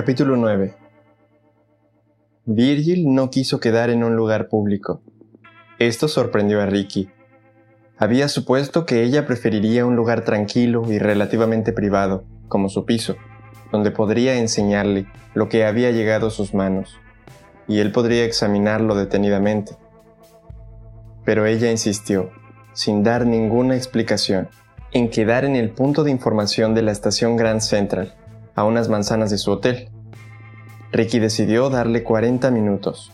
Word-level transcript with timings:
Capítulo 0.00 0.34
9 0.34 0.74
Virgil 2.46 3.14
no 3.14 3.28
quiso 3.28 3.60
quedar 3.60 3.90
en 3.90 4.02
un 4.02 4.16
lugar 4.16 4.48
público. 4.48 5.02
Esto 5.78 6.08
sorprendió 6.08 6.62
a 6.62 6.64
Ricky. 6.64 7.10
Había 7.98 8.28
supuesto 8.28 8.86
que 8.86 9.02
ella 9.02 9.26
preferiría 9.26 9.84
un 9.84 9.96
lugar 9.96 10.24
tranquilo 10.24 10.90
y 10.90 10.98
relativamente 10.98 11.74
privado, 11.74 12.24
como 12.48 12.70
su 12.70 12.86
piso, 12.86 13.16
donde 13.72 13.90
podría 13.90 14.38
enseñarle 14.38 15.04
lo 15.34 15.50
que 15.50 15.66
había 15.66 15.90
llegado 15.90 16.28
a 16.28 16.30
sus 16.30 16.54
manos, 16.54 16.98
y 17.68 17.80
él 17.80 17.92
podría 17.92 18.24
examinarlo 18.24 18.94
detenidamente. 18.94 19.76
Pero 21.26 21.44
ella 21.44 21.70
insistió, 21.70 22.30
sin 22.72 23.02
dar 23.02 23.26
ninguna 23.26 23.76
explicación, 23.76 24.48
en 24.92 25.10
quedar 25.10 25.44
en 25.44 25.56
el 25.56 25.72
punto 25.72 26.04
de 26.04 26.10
información 26.10 26.72
de 26.72 26.80
la 26.80 26.92
estación 26.92 27.36
Grand 27.36 27.60
Central, 27.60 28.14
a 28.60 28.64
unas 28.64 28.88
manzanas 28.88 29.30
de 29.30 29.38
su 29.38 29.50
hotel. 29.50 29.88
Ricky 30.92 31.18
decidió 31.18 31.70
darle 31.70 32.02
40 32.02 32.50
minutos. 32.50 33.10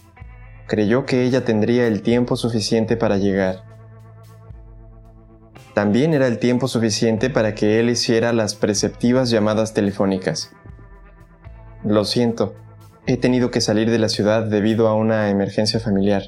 Creyó 0.66 1.06
que 1.06 1.24
ella 1.24 1.44
tendría 1.44 1.86
el 1.86 2.02
tiempo 2.02 2.36
suficiente 2.36 2.96
para 2.96 3.16
llegar. 3.16 3.62
También 5.72 6.14
era 6.14 6.26
el 6.26 6.38
tiempo 6.38 6.68
suficiente 6.68 7.30
para 7.30 7.54
que 7.54 7.78
él 7.78 7.90
hiciera 7.90 8.32
las 8.32 8.54
preceptivas 8.54 9.30
llamadas 9.30 9.72
telefónicas. 9.72 10.50
Lo 11.84 12.04
siento, 12.04 12.54
he 13.06 13.16
tenido 13.16 13.50
que 13.52 13.60
salir 13.60 13.90
de 13.90 13.98
la 13.98 14.08
ciudad 14.08 14.42
debido 14.44 14.88
a 14.88 14.94
una 14.94 15.30
emergencia 15.30 15.78
familiar. 15.78 16.24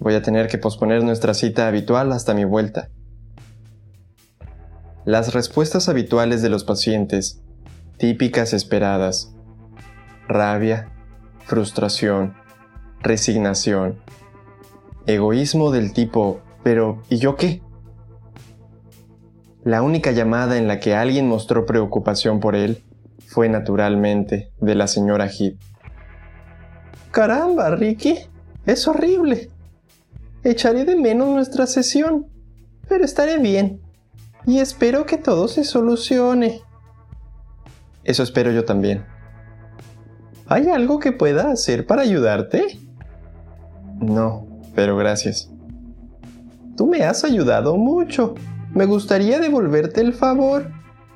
Voy 0.00 0.14
a 0.14 0.22
tener 0.22 0.48
que 0.48 0.58
posponer 0.58 1.04
nuestra 1.04 1.34
cita 1.34 1.68
habitual 1.68 2.10
hasta 2.12 2.34
mi 2.34 2.44
vuelta. 2.44 2.88
Las 5.04 5.32
respuestas 5.32 5.88
habituales 5.88 6.42
de 6.42 6.48
los 6.48 6.64
pacientes 6.64 7.40
típicas 7.98 8.52
esperadas. 8.52 9.34
Rabia, 10.28 10.92
frustración, 11.44 12.34
resignación. 13.00 14.00
Egoísmo 15.06 15.70
del 15.70 15.92
tipo, 15.92 16.40
pero 16.62 17.02
¿y 17.08 17.18
yo 17.18 17.36
qué? 17.36 17.62
La 19.64 19.82
única 19.82 20.12
llamada 20.12 20.58
en 20.58 20.68
la 20.68 20.78
que 20.80 20.94
alguien 20.94 21.28
mostró 21.28 21.66
preocupación 21.66 22.40
por 22.40 22.54
él 22.54 22.84
fue 23.26 23.48
naturalmente 23.48 24.52
de 24.60 24.74
la 24.74 24.86
señora 24.86 25.28
Heath. 25.28 25.58
Caramba, 27.10 27.70
Ricky, 27.70 28.18
es 28.66 28.86
horrible. 28.86 29.50
Echaré 30.44 30.84
de 30.84 30.96
menos 30.96 31.28
nuestra 31.28 31.66
sesión, 31.66 32.26
pero 32.88 33.04
estaré 33.04 33.38
bien. 33.38 33.80
Y 34.46 34.58
espero 34.58 35.06
que 35.06 35.18
todo 35.18 35.48
se 35.48 35.64
solucione. 35.64 36.60
Eso 38.06 38.22
espero 38.22 38.52
yo 38.52 38.64
también. 38.64 39.04
¿Hay 40.46 40.68
algo 40.68 41.00
que 41.00 41.10
pueda 41.10 41.50
hacer 41.50 41.86
para 41.86 42.02
ayudarte? 42.02 42.78
No, 44.00 44.46
pero 44.76 44.96
gracias. 44.96 45.50
Tú 46.76 46.86
me 46.86 47.02
has 47.02 47.24
ayudado 47.24 47.76
mucho. 47.76 48.36
Me 48.72 48.86
gustaría 48.86 49.40
devolverte 49.40 50.02
el 50.02 50.12
favor. 50.12 50.70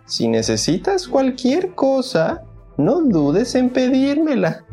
Si 0.04 0.26
necesitas 0.26 1.06
cualquier 1.06 1.76
cosa, 1.76 2.42
no 2.76 3.02
dudes 3.02 3.54
en 3.54 3.70
pedírmela. 3.70 4.64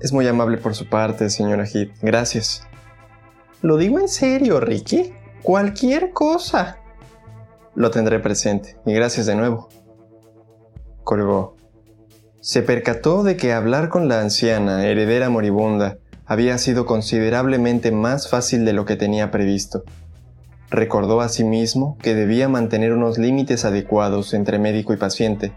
Es 0.00 0.12
muy 0.12 0.26
amable 0.26 0.58
por 0.58 0.74
su 0.74 0.88
parte, 0.88 1.30
señora 1.30 1.66
Heath. 1.66 1.92
Gracias. 2.02 2.66
Lo 3.62 3.76
digo 3.76 4.00
en 4.00 4.08
serio, 4.08 4.58
Ricky. 4.58 5.12
Cualquier 5.44 6.12
cosa. 6.12 6.78
Lo 7.76 7.92
tendré 7.92 8.18
presente. 8.18 8.76
Y 8.86 8.92
gracias 8.92 9.26
de 9.26 9.36
nuevo. 9.36 9.68
Colgó. 11.04 11.59
Se 12.42 12.62
percató 12.62 13.22
de 13.22 13.36
que 13.36 13.52
hablar 13.52 13.90
con 13.90 14.08
la 14.08 14.22
anciana, 14.22 14.86
heredera 14.86 15.28
moribunda, 15.28 15.98
había 16.24 16.56
sido 16.56 16.86
considerablemente 16.86 17.92
más 17.92 18.30
fácil 18.30 18.64
de 18.64 18.72
lo 18.72 18.86
que 18.86 18.96
tenía 18.96 19.30
previsto. 19.30 19.84
Recordó 20.70 21.20
a 21.20 21.28
sí 21.28 21.44
mismo 21.44 21.98
que 22.00 22.14
debía 22.14 22.48
mantener 22.48 22.94
unos 22.94 23.18
límites 23.18 23.66
adecuados 23.66 24.32
entre 24.32 24.58
médico 24.58 24.94
y 24.94 24.96
paciente. 24.96 25.52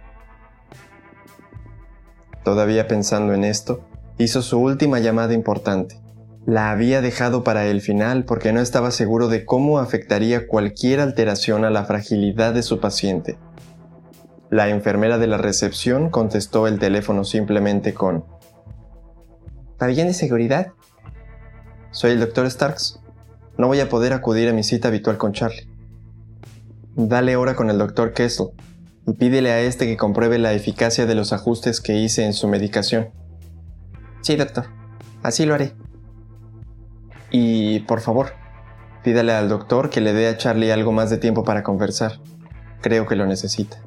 Todavía 2.44 2.86
pensando 2.86 3.34
en 3.34 3.46
esto, 3.46 3.86
hizo 4.18 4.42
su 4.42 4.60
última 4.60 5.00
llamada 5.00 5.34
importante. 5.34 6.02
La 6.46 6.70
había 6.70 7.00
dejado 7.00 7.46
para 7.46 7.66
el 7.66 7.80
final 7.80 8.26
porque 8.26 8.52
no 8.52 8.60
estaba 8.60 8.92
seguro 8.92 9.30
de 9.30 9.46
cómo 9.46 9.80
afectaría 9.80 10.48
cualquier 10.48 11.00
alteración 11.00 11.64
a 11.64 11.70
la 11.70 11.86
fragilidad 11.86 12.54
de 12.54 12.62
su 12.62 12.82
paciente. 12.82 13.38
La 14.54 14.70
enfermera 14.70 15.18
de 15.18 15.26
la 15.26 15.38
recepción 15.38 16.12
contestó 16.12 16.68
el 16.68 16.78
teléfono 16.78 17.24
simplemente 17.24 17.96
con 17.96 18.24
¿Pabellón 19.80 20.06
de 20.06 20.14
seguridad? 20.14 20.74
Soy 21.90 22.12
el 22.12 22.20
doctor 22.20 22.52
Starks. 22.52 23.00
No 23.58 23.66
voy 23.66 23.80
a 23.80 23.90
poder 23.90 24.14
acudir 24.14 24.48
a 24.48 24.54
mi 24.54 24.62
cita 24.62 24.90
habitual 24.90 25.18
con 25.18 25.34
Charlie. 25.34 25.68
Dale 26.96 27.36
hora 27.36 27.56
con 27.56 27.72
el 27.72 27.80
doctor 27.80 28.14
Kessel 28.14 28.50
y 29.08 29.14
pídele 29.14 29.50
a 29.50 29.60
este 29.62 29.88
que 29.88 29.98
compruebe 29.98 30.38
la 30.38 30.54
eficacia 30.54 31.08
de 31.08 31.16
los 31.16 31.34
ajustes 31.34 31.82
que 31.82 31.98
hice 31.98 32.24
en 32.24 32.34
su 32.34 32.48
medicación. 32.48 33.10
Sí, 34.22 34.36
doctor. 34.36 34.68
Así 35.24 35.48
lo 35.48 35.56
haré. 35.56 35.74
Y, 37.32 37.80
por 37.80 38.02
favor, 38.02 38.34
pídale 39.04 39.34
al 39.34 39.50
doctor 39.50 39.90
que 39.90 40.00
le 40.00 40.14
dé 40.14 40.28
a 40.28 40.38
Charlie 40.38 40.72
algo 40.72 40.92
más 40.92 41.10
de 41.10 41.18
tiempo 41.18 41.44
para 41.44 41.64
conversar. 41.64 42.20
Creo 42.84 43.08
que 43.08 43.16
lo 43.16 43.26
necesita. 43.26 43.83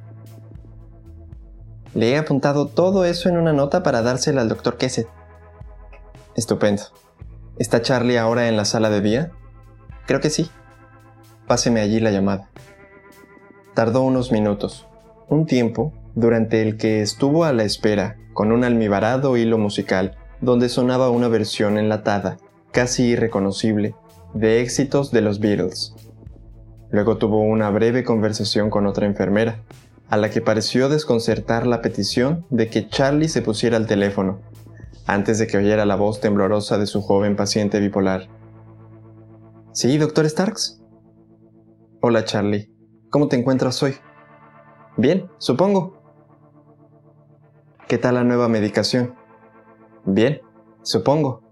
Le 1.96 2.10
he 2.10 2.18
apuntado 2.18 2.66
todo 2.66 3.06
eso 3.06 3.30
en 3.30 3.38
una 3.38 3.54
nota 3.54 3.82
para 3.82 4.02
dársela 4.02 4.42
al 4.42 4.50
doctor 4.50 4.76
Kesset. 4.76 5.08
Estupendo. 6.34 6.82
¿Está 7.58 7.80
Charlie 7.80 8.18
ahora 8.18 8.48
en 8.48 8.56
la 8.58 8.66
sala 8.66 8.90
de 8.90 9.00
día? 9.00 9.30
Creo 10.04 10.20
que 10.20 10.28
sí. 10.28 10.50
Páseme 11.46 11.80
allí 11.80 11.98
la 11.98 12.10
llamada. 12.10 12.50
Tardó 13.72 14.02
unos 14.02 14.30
minutos, 14.30 14.86
un 15.30 15.46
tiempo 15.46 15.94
durante 16.14 16.60
el 16.60 16.76
que 16.76 17.00
estuvo 17.00 17.44
a 17.44 17.54
la 17.54 17.64
espera 17.64 18.18
con 18.34 18.52
un 18.52 18.64
almibarado 18.64 19.38
hilo 19.38 19.56
musical 19.56 20.18
donde 20.42 20.68
sonaba 20.68 21.08
una 21.08 21.28
versión 21.28 21.78
enlatada, 21.78 22.36
casi 22.72 23.04
irreconocible, 23.04 23.94
de 24.34 24.60
éxitos 24.60 25.12
de 25.12 25.22
los 25.22 25.40
Beatles. 25.40 25.94
Luego 26.90 27.16
tuvo 27.16 27.40
una 27.40 27.70
breve 27.70 28.04
conversación 28.04 28.68
con 28.68 28.86
otra 28.86 29.06
enfermera, 29.06 29.62
a 30.08 30.16
la 30.16 30.30
que 30.30 30.40
pareció 30.40 30.88
desconcertar 30.88 31.66
la 31.66 31.82
petición 31.82 32.46
de 32.50 32.68
que 32.68 32.88
Charlie 32.88 33.28
se 33.28 33.42
pusiera 33.42 33.76
al 33.76 33.86
teléfono, 33.86 34.40
antes 35.06 35.38
de 35.38 35.46
que 35.46 35.56
oyera 35.56 35.84
la 35.84 35.96
voz 35.96 36.20
temblorosa 36.20 36.78
de 36.78 36.86
su 36.86 37.02
joven 37.02 37.36
paciente 37.36 37.80
bipolar. 37.80 38.28
Sí, 39.72 39.98
doctor 39.98 40.28
Starks. 40.28 40.82
Hola, 42.00 42.24
Charlie. 42.24 42.72
¿Cómo 43.10 43.28
te 43.28 43.36
encuentras 43.36 43.82
hoy? 43.82 43.96
Bien, 44.96 45.28
supongo. 45.38 46.00
¿Qué 47.88 47.98
tal 47.98 48.14
la 48.14 48.24
nueva 48.24 48.48
medicación? 48.48 49.14
Bien, 50.04 50.40
supongo. 50.82 51.42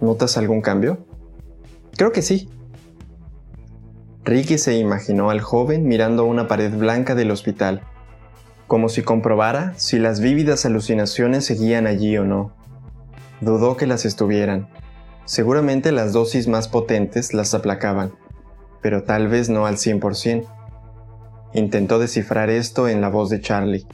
¿Notas 0.00 0.36
algún 0.36 0.62
cambio? 0.62 1.06
Creo 1.96 2.12
que 2.12 2.22
sí. 2.22 2.48
Ricky 4.30 4.58
se 4.58 4.76
imaginó 4.76 5.30
al 5.30 5.40
joven 5.40 5.88
mirando 5.88 6.24
una 6.24 6.46
pared 6.46 6.72
blanca 6.72 7.16
del 7.16 7.32
hospital, 7.32 7.80
como 8.68 8.88
si 8.88 9.02
comprobara 9.02 9.74
si 9.76 9.98
las 9.98 10.20
vívidas 10.20 10.64
alucinaciones 10.64 11.44
seguían 11.44 11.88
allí 11.88 12.16
o 12.16 12.24
no. 12.24 12.52
Dudó 13.40 13.76
que 13.76 13.88
las 13.88 14.04
estuvieran. 14.04 14.68
Seguramente 15.24 15.90
las 15.90 16.12
dosis 16.12 16.46
más 16.46 16.68
potentes 16.68 17.34
las 17.34 17.54
aplacaban, 17.54 18.12
pero 18.80 19.02
tal 19.02 19.26
vez 19.26 19.48
no 19.48 19.66
al 19.66 19.78
100%. 19.78 20.46
Intentó 21.52 21.98
descifrar 21.98 22.50
esto 22.50 22.86
en 22.86 23.00
la 23.00 23.08
voz 23.08 23.30
de 23.30 23.40
Charlie. 23.40 23.84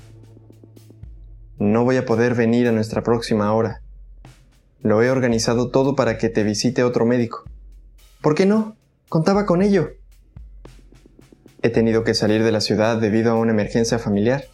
No 1.59 1.85
voy 1.85 1.97
a 1.97 2.05
poder 2.05 2.35
venir 2.35 2.69
a 2.69 2.73
nuestra 2.73 3.03
próxima 3.03 3.55
hora. 3.55 3.81
Lo 4.83 5.03
he 5.03 5.09
organizado 5.09 5.71
todo 5.71 5.97
para 5.97 6.19
que 6.19 6.29
te 6.29 6.43
visite 6.45 6.85
otro 6.85 7.07
médico. 7.07 7.45
¿Por 8.21 8.35
qué 8.35 8.45
no? 8.45 8.77
Contaba 9.09 9.47
con 9.47 9.63
ello. 9.63 9.96
He 11.67 11.71
tenido 11.71 12.05
que 12.05 12.15
salir 12.15 12.45
de 12.45 12.53
la 12.53 12.61
ciudad 12.61 12.99
debido 12.99 13.33
a 13.33 13.35
una 13.35 13.51
emergencia 13.51 13.99
familiar, 13.99 14.45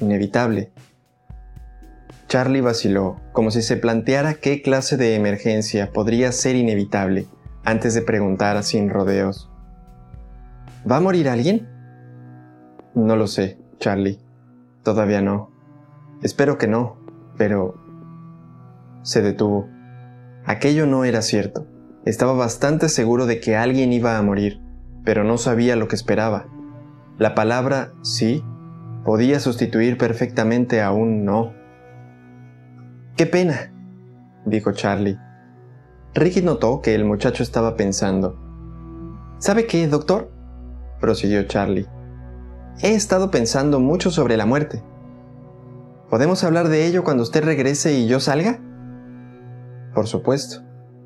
inevitable. 0.00 0.72
Charlie 2.26 2.60
vaciló, 2.60 3.20
como 3.30 3.52
si 3.52 3.62
se 3.62 3.76
planteara 3.76 4.34
qué 4.34 4.62
clase 4.62 4.96
de 4.96 5.14
emergencia 5.14 5.92
podría 5.92 6.32
ser 6.32 6.56
inevitable, 6.56 7.28
antes 7.62 7.94
de 7.94 8.02
preguntar 8.02 8.60
sin 8.64 8.90
rodeos. 8.90 9.48
¿Va 10.90 10.96
a 10.96 11.00
morir 11.00 11.28
alguien? 11.28 11.68
No 12.96 13.14
lo 13.14 13.28
sé, 13.28 13.58
Charlie. 13.78 14.18
Todavía 14.82 15.22
no. 15.22 15.52
Espero 16.20 16.58
que 16.58 16.66
no, 16.66 16.98
pero... 17.38 17.76
Se 19.04 19.22
detuvo. 19.22 19.68
Aquello 20.44 20.84
no 20.86 21.04
era 21.04 21.22
cierto. 21.22 21.68
Estaba 22.04 22.32
bastante 22.32 22.88
seguro 22.88 23.26
de 23.26 23.38
que 23.38 23.54
alguien 23.54 23.92
iba 23.92 24.18
a 24.18 24.22
morir, 24.22 24.60
pero 25.04 25.22
no 25.22 25.38
sabía 25.38 25.76
lo 25.76 25.86
que 25.86 25.94
esperaba. 25.94 26.48
La 27.18 27.34
palabra 27.34 27.94
sí 28.02 28.44
podía 29.02 29.40
sustituir 29.40 29.96
perfectamente 29.96 30.82
a 30.82 30.92
un 30.92 31.24
no. 31.24 31.54
Qué 33.16 33.24
pena, 33.24 33.72
dijo 34.44 34.72
Charlie. 34.72 35.18
Ricky 36.14 36.42
notó 36.42 36.82
que 36.82 36.94
el 36.94 37.06
muchacho 37.06 37.42
estaba 37.42 37.74
pensando. 37.74 38.38
¿Sabe 39.38 39.66
qué, 39.66 39.86
doctor? 39.88 40.30
prosiguió 41.00 41.42
Charlie. 41.44 41.86
He 42.82 42.94
estado 42.94 43.30
pensando 43.30 43.80
mucho 43.80 44.10
sobre 44.10 44.36
la 44.36 44.44
muerte. 44.44 44.82
¿Podemos 46.10 46.44
hablar 46.44 46.68
de 46.68 46.86
ello 46.86 47.02
cuando 47.02 47.22
usted 47.22 47.44
regrese 47.44 47.98
y 47.98 48.08
yo 48.08 48.20
salga? 48.20 48.60
Por 49.94 50.06
supuesto, 50.06 50.62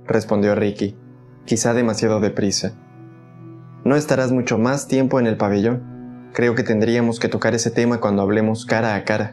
respondió 0.07 0.57
Ricky, 0.57 0.99
quizá 1.45 1.73
demasiado 1.73 2.19
deprisa. 2.19 2.73
No 3.85 3.95
estarás 3.95 4.33
mucho 4.33 4.59
más 4.59 4.89
tiempo 4.89 5.21
en 5.21 5.27
el 5.29 5.37
pabellón. 5.37 5.90
Creo 6.33 6.55
que 6.55 6.63
tendríamos 6.63 7.19
que 7.19 7.29
tocar 7.29 7.55
ese 7.55 7.71
tema 7.71 7.99
cuando 7.99 8.23
hablemos 8.23 8.65
cara 8.65 8.95
a 8.95 9.05
cara. 9.05 9.33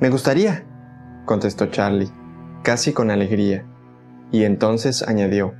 Me 0.00 0.10
gustaría, 0.10 0.64
contestó 1.24 1.66
Charlie, 1.66 2.10
casi 2.62 2.92
con 2.92 3.10
alegría, 3.10 3.66
y 4.30 4.44
entonces 4.44 5.02
añadió, 5.02 5.54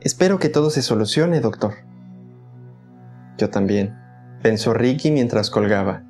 Espero 0.00 0.38
que 0.38 0.48
todo 0.48 0.70
se 0.70 0.80
solucione, 0.80 1.40
doctor. 1.40 1.74
Yo 3.36 3.50
también, 3.50 3.96
pensó 4.42 4.72
Ricky 4.72 5.10
mientras 5.10 5.50
colgaba. 5.50 6.04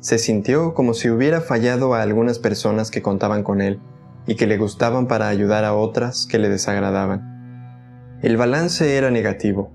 Se 0.00 0.18
sintió 0.18 0.74
como 0.74 0.94
si 0.94 1.10
hubiera 1.10 1.40
fallado 1.40 1.94
a 1.94 2.02
algunas 2.02 2.38
personas 2.38 2.90
que 2.90 3.02
contaban 3.02 3.42
con 3.42 3.60
él 3.60 3.80
y 4.26 4.36
que 4.36 4.46
le 4.46 4.56
gustaban 4.56 5.06
para 5.06 5.28
ayudar 5.28 5.64
a 5.64 5.74
otras 5.74 6.26
que 6.26 6.38
le 6.38 6.48
desagradaban. 6.48 8.18
El 8.22 8.36
balance 8.36 8.96
era 8.96 9.10
negativo. 9.10 9.70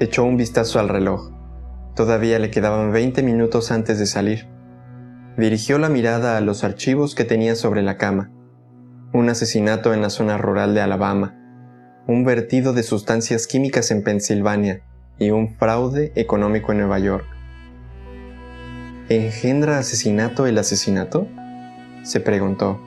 Echó 0.00 0.24
un 0.24 0.36
vistazo 0.36 0.80
al 0.80 0.88
reloj. 0.88 1.35
Todavía 1.96 2.38
le 2.38 2.50
quedaban 2.50 2.92
20 2.92 3.22
minutos 3.22 3.70
antes 3.70 3.98
de 3.98 4.04
salir. 4.04 4.46
Dirigió 5.38 5.78
la 5.78 5.88
mirada 5.88 6.36
a 6.36 6.42
los 6.42 6.62
archivos 6.62 7.14
que 7.14 7.24
tenía 7.24 7.54
sobre 7.54 7.80
la 7.82 7.96
cama. 7.96 8.30
Un 9.14 9.30
asesinato 9.30 9.94
en 9.94 10.02
la 10.02 10.10
zona 10.10 10.36
rural 10.36 10.74
de 10.74 10.82
Alabama, 10.82 11.34
un 12.06 12.22
vertido 12.26 12.74
de 12.74 12.82
sustancias 12.82 13.46
químicas 13.46 13.90
en 13.90 14.04
Pensilvania 14.04 14.82
y 15.18 15.30
un 15.30 15.56
fraude 15.56 16.12
económico 16.16 16.72
en 16.72 16.78
Nueva 16.78 16.98
York. 16.98 17.24
¿Engendra 19.08 19.78
asesinato 19.78 20.46
el 20.46 20.58
asesinato? 20.58 21.26
se 22.02 22.20
preguntó. 22.20 22.78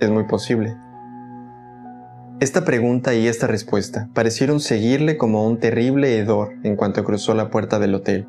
Es 0.00 0.08
muy 0.08 0.24
posible. 0.24 0.74
Esta 2.42 2.64
pregunta 2.64 3.14
y 3.14 3.28
esta 3.28 3.46
respuesta 3.46 4.08
parecieron 4.14 4.58
seguirle 4.58 5.16
como 5.16 5.46
un 5.46 5.60
terrible 5.60 6.18
hedor 6.18 6.54
en 6.64 6.74
cuanto 6.74 7.04
cruzó 7.04 7.34
la 7.34 7.50
puerta 7.50 7.78
del 7.78 7.94
hotel. 7.94 8.26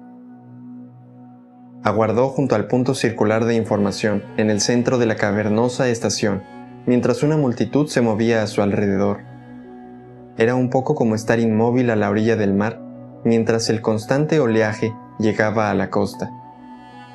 Aguardó 1.81 2.29
junto 2.29 2.53
al 2.53 2.67
punto 2.67 2.93
circular 2.93 3.45
de 3.45 3.55
información 3.55 4.21
en 4.37 4.51
el 4.51 4.61
centro 4.61 4.99
de 4.99 5.07
la 5.07 5.15
cavernosa 5.15 5.89
estación, 5.89 6.43
mientras 6.85 7.23
una 7.23 7.37
multitud 7.37 7.87
se 7.87 8.01
movía 8.01 8.43
a 8.43 8.45
su 8.45 8.61
alrededor. 8.61 9.21
Era 10.37 10.53
un 10.53 10.69
poco 10.69 10.93
como 10.93 11.15
estar 11.15 11.39
inmóvil 11.39 11.89
a 11.89 11.95
la 11.95 12.11
orilla 12.11 12.35
del 12.35 12.53
mar 12.53 12.79
mientras 13.25 13.67
el 13.71 13.81
constante 13.81 14.39
oleaje 14.39 14.93
llegaba 15.17 15.71
a 15.71 15.73
la 15.73 15.89
costa. 15.89 16.29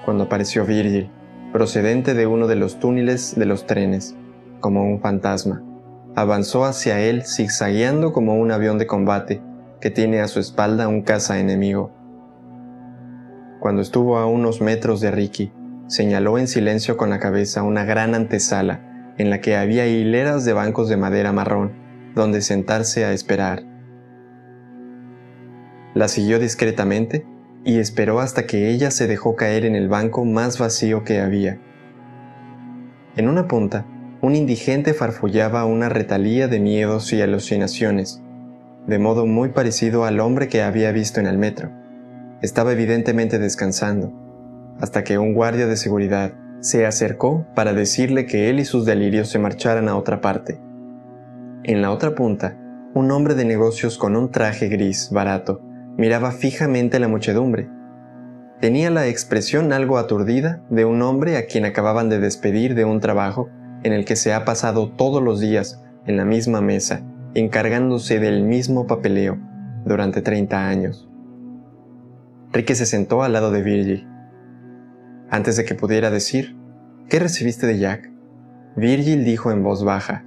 Cuando 0.04 0.24
apareció 0.24 0.64
Virgil, 0.64 1.12
procedente 1.52 2.14
de 2.14 2.26
uno 2.26 2.48
de 2.48 2.56
los 2.56 2.80
túneles 2.80 3.36
de 3.36 3.46
los 3.46 3.68
trenes, 3.68 4.16
como 4.58 4.82
un 4.82 5.00
fantasma, 5.00 5.62
avanzó 6.20 6.64
hacia 6.64 7.00
él 7.00 7.22
zigzagueando 7.24 8.12
como 8.12 8.34
un 8.34 8.50
avión 8.50 8.78
de 8.78 8.86
combate 8.86 9.40
que 9.80 9.90
tiene 9.90 10.20
a 10.20 10.26
su 10.26 10.40
espalda 10.40 10.88
un 10.88 11.02
caza 11.02 11.38
enemigo. 11.38 11.92
Cuando 13.60 13.82
estuvo 13.82 14.18
a 14.18 14.26
unos 14.26 14.60
metros 14.60 15.00
de 15.00 15.12
Ricky, 15.12 15.52
señaló 15.86 16.38
en 16.38 16.48
silencio 16.48 16.96
con 16.96 17.10
la 17.10 17.20
cabeza 17.20 17.62
una 17.62 17.84
gran 17.84 18.14
antesala 18.14 19.14
en 19.16 19.30
la 19.30 19.40
que 19.40 19.56
había 19.56 19.86
hileras 19.86 20.44
de 20.44 20.52
bancos 20.52 20.88
de 20.88 20.96
madera 20.96 21.32
marrón 21.32 21.72
donde 22.14 22.40
sentarse 22.40 23.04
a 23.04 23.12
esperar. 23.12 23.62
La 25.94 26.08
siguió 26.08 26.40
discretamente 26.40 27.26
y 27.64 27.78
esperó 27.78 28.18
hasta 28.18 28.44
que 28.46 28.70
ella 28.70 28.90
se 28.90 29.06
dejó 29.06 29.36
caer 29.36 29.64
en 29.64 29.76
el 29.76 29.88
banco 29.88 30.24
más 30.24 30.58
vacío 30.58 31.04
que 31.04 31.20
había. 31.20 31.60
En 33.16 33.28
una 33.28 33.46
punta, 33.46 33.86
un 34.20 34.34
indigente 34.34 34.94
farfullaba 34.94 35.64
una 35.64 35.88
retalía 35.88 36.48
de 36.48 36.58
miedos 36.58 37.12
y 37.12 37.22
alucinaciones, 37.22 38.20
de 38.86 38.98
modo 38.98 39.26
muy 39.26 39.50
parecido 39.50 40.04
al 40.04 40.18
hombre 40.18 40.48
que 40.48 40.62
había 40.62 40.90
visto 40.90 41.20
en 41.20 41.26
el 41.26 41.38
metro. 41.38 41.70
Estaba 42.42 42.72
evidentemente 42.72 43.38
descansando, 43.38 44.12
hasta 44.80 45.04
que 45.04 45.18
un 45.18 45.34
guardia 45.34 45.66
de 45.66 45.76
seguridad 45.76 46.32
se 46.60 46.84
acercó 46.84 47.46
para 47.54 47.74
decirle 47.74 48.26
que 48.26 48.50
él 48.50 48.58
y 48.58 48.64
sus 48.64 48.84
delirios 48.84 49.28
se 49.28 49.38
marcharan 49.38 49.88
a 49.88 49.96
otra 49.96 50.20
parte. 50.20 50.60
En 51.62 51.80
la 51.80 51.92
otra 51.92 52.16
punta, 52.16 52.58
un 52.94 53.12
hombre 53.12 53.36
de 53.36 53.44
negocios 53.44 53.98
con 53.98 54.16
un 54.16 54.32
traje 54.32 54.68
gris 54.68 55.10
barato 55.12 55.60
miraba 55.96 56.32
fijamente 56.32 56.98
la 56.98 57.06
muchedumbre. 57.06 57.68
Tenía 58.60 58.90
la 58.90 59.06
expresión 59.06 59.72
algo 59.72 59.98
aturdida 59.98 60.60
de 60.70 60.84
un 60.84 61.02
hombre 61.02 61.36
a 61.36 61.46
quien 61.46 61.64
acababan 61.64 62.08
de 62.08 62.18
despedir 62.18 62.74
de 62.74 62.84
un 62.84 62.98
trabajo 62.98 63.48
en 63.82 63.92
el 63.92 64.04
que 64.04 64.16
se 64.16 64.32
ha 64.32 64.44
pasado 64.44 64.90
todos 64.90 65.22
los 65.22 65.40
días 65.40 65.82
en 66.06 66.16
la 66.16 66.24
misma 66.24 66.60
mesa, 66.60 67.02
encargándose 67.34 68.18
del 68.18 68.42
mismo 68.42 68.86
papeleo 68.86 69.38
durante 69.84 70.22
30 70.22 70.68
años. 70.68 71.08
Ricky 72.52 72.74
se 72.74 72.86
sentó 72.86 73.22
al 73.22 73.34
lado 73.34 73.50
de 73.50 73.62
Virgil. 73.62 74.08
Antes 75.30 75.56
de 75.56 75.64
que 75.64 75.74
pudiera 75.74 76.10
decir, 76.10 76.56
¿qué 77.08 77.18
recibiste 77.18 77.66
de 77.66 77.78
Jack? 77.78 78.10
Virgil 78.76 79.24
dijo 79.24 79.50
en 79.50 79.62
voz 79.62 79.84
baja, 79.84 80.24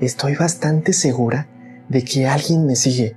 Estoy 0.00 0.36
bastante 0.36 0.92
segura 0.92 1.48
de 1.88 2.04
que 2.04 2.26
alguien 2.26 2.66
me 2.66 2.76
sigue. 2.76 3.16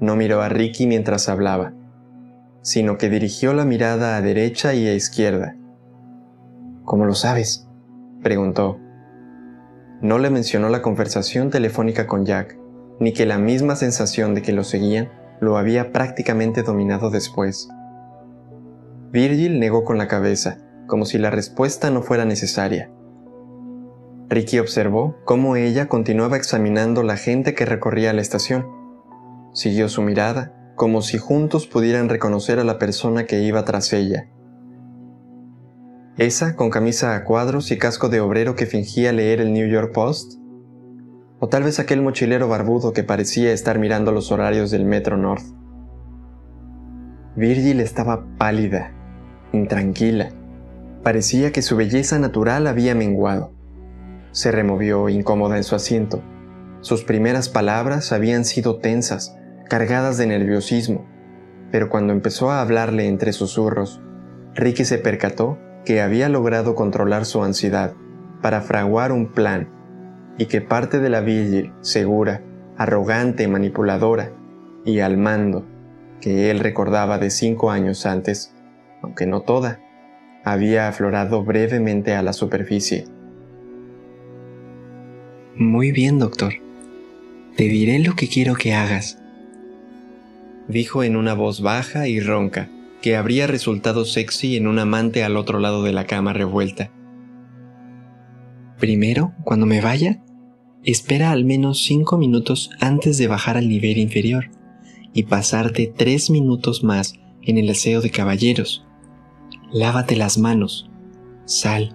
No 0.00 0.16
miró 0.16 0.42
a 0.42 0.48
Ricky 0.48 0.86
mientras 0.86 1.28
hablaba, 1.28 1.72
sino 2.62 2.98
que 2.98 3.08
dirigió 3.08 3.54
la 3.54 3.64
mirada 3.64 4.16
a 4.16 4.22
derecha 4.22 4.74
y 4.74 4.86
a 4.88 4.94
izquierda. 4.94 5.56
¿Cómo 6.86 7.04
lo 7.04 7.14
sabes? 7.14 7.66
preguntó. 8.22 8.78
No 10.00 10.18
le 10.20 10.30
mencionó 10.30 10.68
la 10.68 10.82
conversación 10.82 11.50
telefónica 11.50 12.06
con 12.06 12.24
Jack, 12.24 12.56
ni 13.00 13.12
que 13.12 13.26
la 13.26 13.38
misma 13.38 13.74
sensación 13.74 14.36
de 14.36 14.42
que 14.42 14.52
lo 14.52 14.62
seguían 14.62 15.10
lo 15.40 15.58
había 15.58 15.90
prácticamente 15.90 16.62
dominado 16.62 17.10
después. 17.10 17.68
Virgil 19.10 19.58
negó 19.58 19.84
con 19.84 19.98
la 19.98 20.06
cabeza, 20.06 20.58
como 20.86 21.06
si 21.06 21.18
la 21.18 21.30
respuesta 21.30 21.90
no 21.90 22.02
fuera 22.02 22.24
necesaria. 22.24 22.88
Ricky 24.28 24.60
observó 24.60 25.16
cómo 25.24 25.56
ella 25.56 25.88
continuaba 25.88 26.36
examinando 26.36 27.02
la 27.02 27.16
gente 27.16 27.54
que 27.54 27.66
recorría 27.66 28.12
la 28.12 28.22
estación. 28.22 28.64
Siguió 29.52 29.88
su 29.88 30.02
mirada, 30.02 30.72
como 30.76 31.02
si 31.02 31.18
juntos 31.18 31.66
pudieran 31.66 32.08
reconocer 32.08 32.60
a 32.60 32.64
la 32.64 32.78
persona 32.78 33.26
que 33.26 33.40
iba 33.40 33.64
tras 33.64 33.92
ella. 33.92 34.28
Esa 36.18 36.56
con 36.56 36.70
camisa 36.70 37.14
a 37.14 37.24
cuadros 37.24 37.70
y 37.70 37.76
casco 37.76 38.08
de 38.08 38.20
obrero 38.20 38.56
que 38.56 38.64
fingía 38.64 39.12
leer 39.12 39.42
el 39.42 39.52
New 39.52 39.68
York 39.68 39.92
Post. 39.92 40.40
O 41.40 41.48
tal 41.48 41.62
vez 41.62 41.78
aquel 41.78 42.00
mochilero 42.00 42.48
barbudo 42.48 42.94
que 42.94 43.02
parecía 43.02 43.52
estar 43.52 43.78
mirando 43.78 44.12
los 44.12 44.32
horarios 44.32 44.70
del 44.70 44.86
Metro 44.86 45.18
North. 45.18 45.44
Virgil 47.36 47.80
estaba 47.80 48.24
pálida, 48.38 48.94
intranquila. 49.52 50.30
Parecía 51.02 51.52
que 51.52 51.60
su 51.60 51.76
belleza 51.76 52.18
natural 52.18 52.66
había 52.66 52.94
menguado. 52.94 53.52
Se 54.32 54.50
removió 54.50 55.10
incómoda 55.10 55.58
en 55.58 55.64
su 55.64 55.74
asiento. 55.74 56.22
Sus 56.80 57.04
primeras 57.04 57.50
palabras 57.50 58.10
habían 58.12 58.46
sido 58.46 58.78
tensas, 58.78 59.36
cargadas 59.68 60.16
de 60.16 60.28
nerviosismo, 60.28 61.06
pero 61.70 61.90
cuando 61.90 62.14
empezó 62.14 62.50
a 62.50 62.62
hablarle 62.62 63.06
entre 63.06 63.34
susurros, 63.34 64.00
Ricky 64.54 64.86
se 64.86 64.96
percató 64.96 65.58
que 65.86 66.02
había 66.02 66.28
logrado 66.28 66.74
controlar 66.74 67.24
su 67.24 67.42
ansiedad 67.42 67.94
para 68.42 68.60
fraguar 68.60 69.12
un 69.12 69.28
plan 69.28 69.68
y 70.36 70.46
que 70.46 70.60
parte 70.60 70.98
de 70.98 71.08
la 71.08 71.20
Virgil, 71.20 71.72
segura, 71.80 72.42
arrogante, 72.76 73.48
manipuladora 73.48 74.32
y 74.84 74.98
al 74.98 75.16
mando, 75.16 75.64
que 76.20 76.50
él 76.50 76.58
recordaba 76.58 77.18
de 77.18 77.30
cinco 77.30 77.70
años 77.70 78.04
antes, 78.04 78.52
aunque 79.00 79.26
no 79.26 79.42
toda, 79.42 79.80
había 80.44 80.88
aflorado 80.88 81.44
brevemente 81.44 82.14
a 82.14 82.22
la 82.22 82.32
superficie. 82.32 83.06
Muy 85.54 85.92
bien, 85.92 86.18
doctor. 86.18 86.54
Te 87.56 87.64
diré 87.64 88.00
lo 88.00 88.14
que 88.14 88.28
quiero 88.28 88.54
que 88.54 88.74
hagas. 88.74 89.18
Dijo 90.68 91.04
en 91.04 91.16
una 91.16 91.34
voz 91.34 91.62
baja 91.62 92.08
y 92.08 92.20
ronca, 92.20 92.68
que 93.06 93.14
habría 93.14 93.46
resultado 93.46 94.04
sexy 94.04 94.56
en 94.56 94.66
un 94.66 94.80
amante 94.80 95.22
al 95.22 95.36
otro 95.36 95.60
lado 95.60 95.84
de 95.84 95.92
la 95.92 96.06
cama 96.06 96.32
revuelta. 96.32 96.90
Primero, 98.80 99.32
cuando 99.44 99.64
me 99.64 99.80
vaya, 99.80 100.24
espera 100.82 101.30
al 101.30 101.44
menos 101.44 101.84
cinco 101.84 102.18
minutos 102.18 102.68
antes 102.80 103.16
de 103.16 103.28
bajar 103.28 103.58
al 103.58 103.68
nivel 103.68 103.98
inferior 103.98 104.50
y 105.12 105.22
pasarte 105.22 105.86
tres 105.96 106.30
minutos 106.30 106.82
más 106.82 107.14
en 107.42 107.58
el 107.58 107.70
aseo 107.70 108.00
de 108.00 108.10
caballeros. 108.10 108.84
Lávate 109.70 110.16
las 110.16 110.36
manos, 110.36 110.90
Sal, 111.44 111.94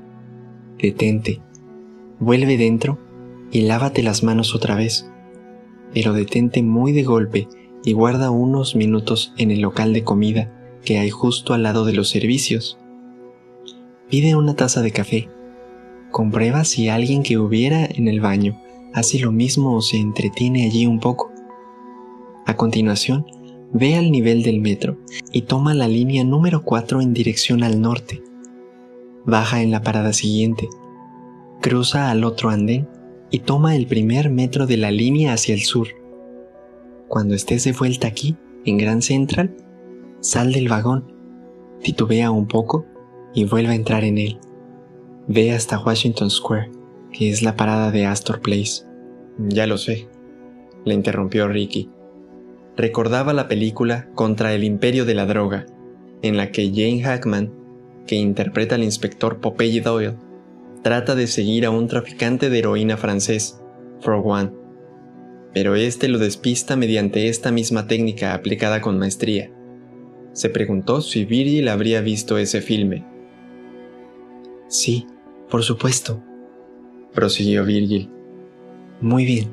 detente, 0.78 1.42
vuelve 2.22 2.56
dentro 2.56 3.00
y 3.52 3.64
lávate 3.64 4.02
las 4.02 4.24
manos 4.24 4.56
otra 4.56 4.76
vez, 4.76 5.12
pero 5.94 6.14
detente 6.14 6.64
muy 6.64 6.94
de 6.94 7.04
golpe 7.04 7.50
y 7.84 7.92
guarda 7.92 8.32
unos 8.32 8.78
minutos 8.78 9.34
en 9.38 9.52
el 9.52 9.60
local 9.60 9.92
de 9.92 10.06
comida 10.06 10.58
que 10.84 11.00
hay 11.00 11.10
justo 11.10 11.54
al 11.54 11.64
lado 11.64 11.86
de 11.86 11.94
los 11.94 12.10
servicios. 12.10 12.78
Pide 14.10 14.36
una 14.36 14.56
taza 14.56 14.82
de 14.82 14.92
café. 14.92 15.30
Comprueba 16.12 16.66
si 16.66 16.90
alguien 16.90 17.24
que 17.24 17.38
hubiera 17.38 17.86
en 17.86 18.08
el 18.08 18.20
baño 18.20 18.60
hace 18.94 19.20
lo 19.20 19.32
mismo 19.32 19.76
o 19.76 19.82
se 19.82 19.98
entretiene 19.98 20.66
allí 20.66 20.86
un 20.86 21.00
poco. 21.00 21.32
A 22.46 22.56
continuación, 22.56 23.26
ve 23.72 23.96
al 23.96 24.12
nivel 24.12 24.44
del 24.44 24.60
metro 24.60 24.98
y 25.32 25.44
toma 25.44 25.74
la 25.74 25.88
línea 25.88 26.24
número 26.24 26.64
4 26.64 27.02
en 27.02 27.14
dirección 27.14 27.64
al 27.64 27.82
norte. 27.82 28.22
Baja 29.26 29.62
en 29.62 29.72
la 29.72 29.82
parada 29.82 30.14
siguiente. 30.14 30.68
Cruza 31.62 32.10
al 32.10 32.24
otro 32.24 32.50
andén 32.50 32.88
y 33.30 33.40
toma 33.40 33.76
el 33.76 33.86
primer 33.86 34.30
metro 34.30 34.68
de 34.68 34.78
la 34.78 34.92
línea 34.92 35.34
hacia 35.34 35.54
el 35.54 35.62
sur. 35.62 35.88
Cuando 37.08 37.36
estés 37.36 37.64
de 37.64 37.72
vuelta 37.72 38.08
aquí, 38.08 38.36
en 38.66 38.78
Grand 38.78 39.02
Central, 39.02 39.56
sal 40.22 40.54
del 40.54 40.70
vagón, 40.70 41.14
titubea 41.84 42.32
un 42.32 42.48
poco 42.48 42.86
y 43.34 43.46
vuelve 43.46 43.72
a 43.72 43.76
entrar 43.76 44.04
en 44.04 44.18
él. 44.18 44.40
Ve 45.28 45.52
hasta 45.52 45.80
Washington 45.80 46.30
Square, 46.30 46.72
que 47.12 47.30
es 47.30 47.42
la 47.42 47.56
parada 47.56 47.92
de 47.92 48.06
Astor 48.06 48.42
Place. 48.42 48.86
Ya 49.38 49.68
lo 49.68 49.78
sé, 49.78 50.08
le 50.86 50.94
interrumpió 50.94 51.48
Ricky. 51.48 51.90
Recordaba 52.78 53.34
la 53.34 53.48
película 53.48 54.10
Contra 54.16 54.54
el 54.54 54.64
Imperio 54.64 55.06
de 55.06 55.16
la 55.16 55.26
Droga, 55.26 55.66
en 56.22 56.38
la 56.38 56.52
que 56.52 56.70
Jane 56.70 57.04
Hackman, 57.04 57.52
que 58.08 58.16
interpreta 58.16 58.76
al 58.76 58.84
inspector 58.84 59.40
Popeye 59.40 59.82
Doyle, 59.82 60.16
trata 60.82 61.16
de 61.16 61.28
seguir 61.28 61.66
a 61.66 61.72
un 61.72 61.88
traficante 61.88 62.50
de 62.50 62.60
heroína 62.60 62.98
francés, 62.98 63.60
One 64.06 64.62
pero 65.54 65.76
este 65.76 66.08
lo 66.08 66.18
despista 66.18 66.76
mediante 66.76 67.28
esta 67.28 67.52
misma 67.52 67.88
técnica 67.88 68.34
aplicada 68.34 68.82
con 68.82 68.98
maestría. 68.98 69.52
Se 70.34 70.50
preguntó 70.50 71.02
si 71.02 71.26
Virgil 71.26 71.68
habría 71.68 72.02
visto 72.02 72.38
ese 72.38 72.62
filme. 72.62 73.06
Sí, 74.68 75.06
por 75.50 75.64
supuesto, 75.64 76.24
prosiguió 77.14 77.66
Virgil. 77.66 78.10
Muy 79.02 79.26
bien. 79.26 79.50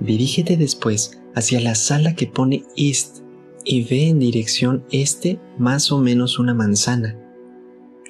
Dirígete 0.00 0.56
después 0.56 1.20
hacia 1.34 1.60
la 1.60 1.74
sala 1.74 2.14
que 2.14 2.26
pone 2.26 2.64
East 2.76 3.18
y 3.64 3.84
ve 3.84 4.08
en 4.08 4.18
dirección 4.18 4.84
este 4.90 5.38
más 5.58 5.92
o 5.92 5.98
menos 5.98 6.38
una 6.38 6.54
manzana. 6.54 7.16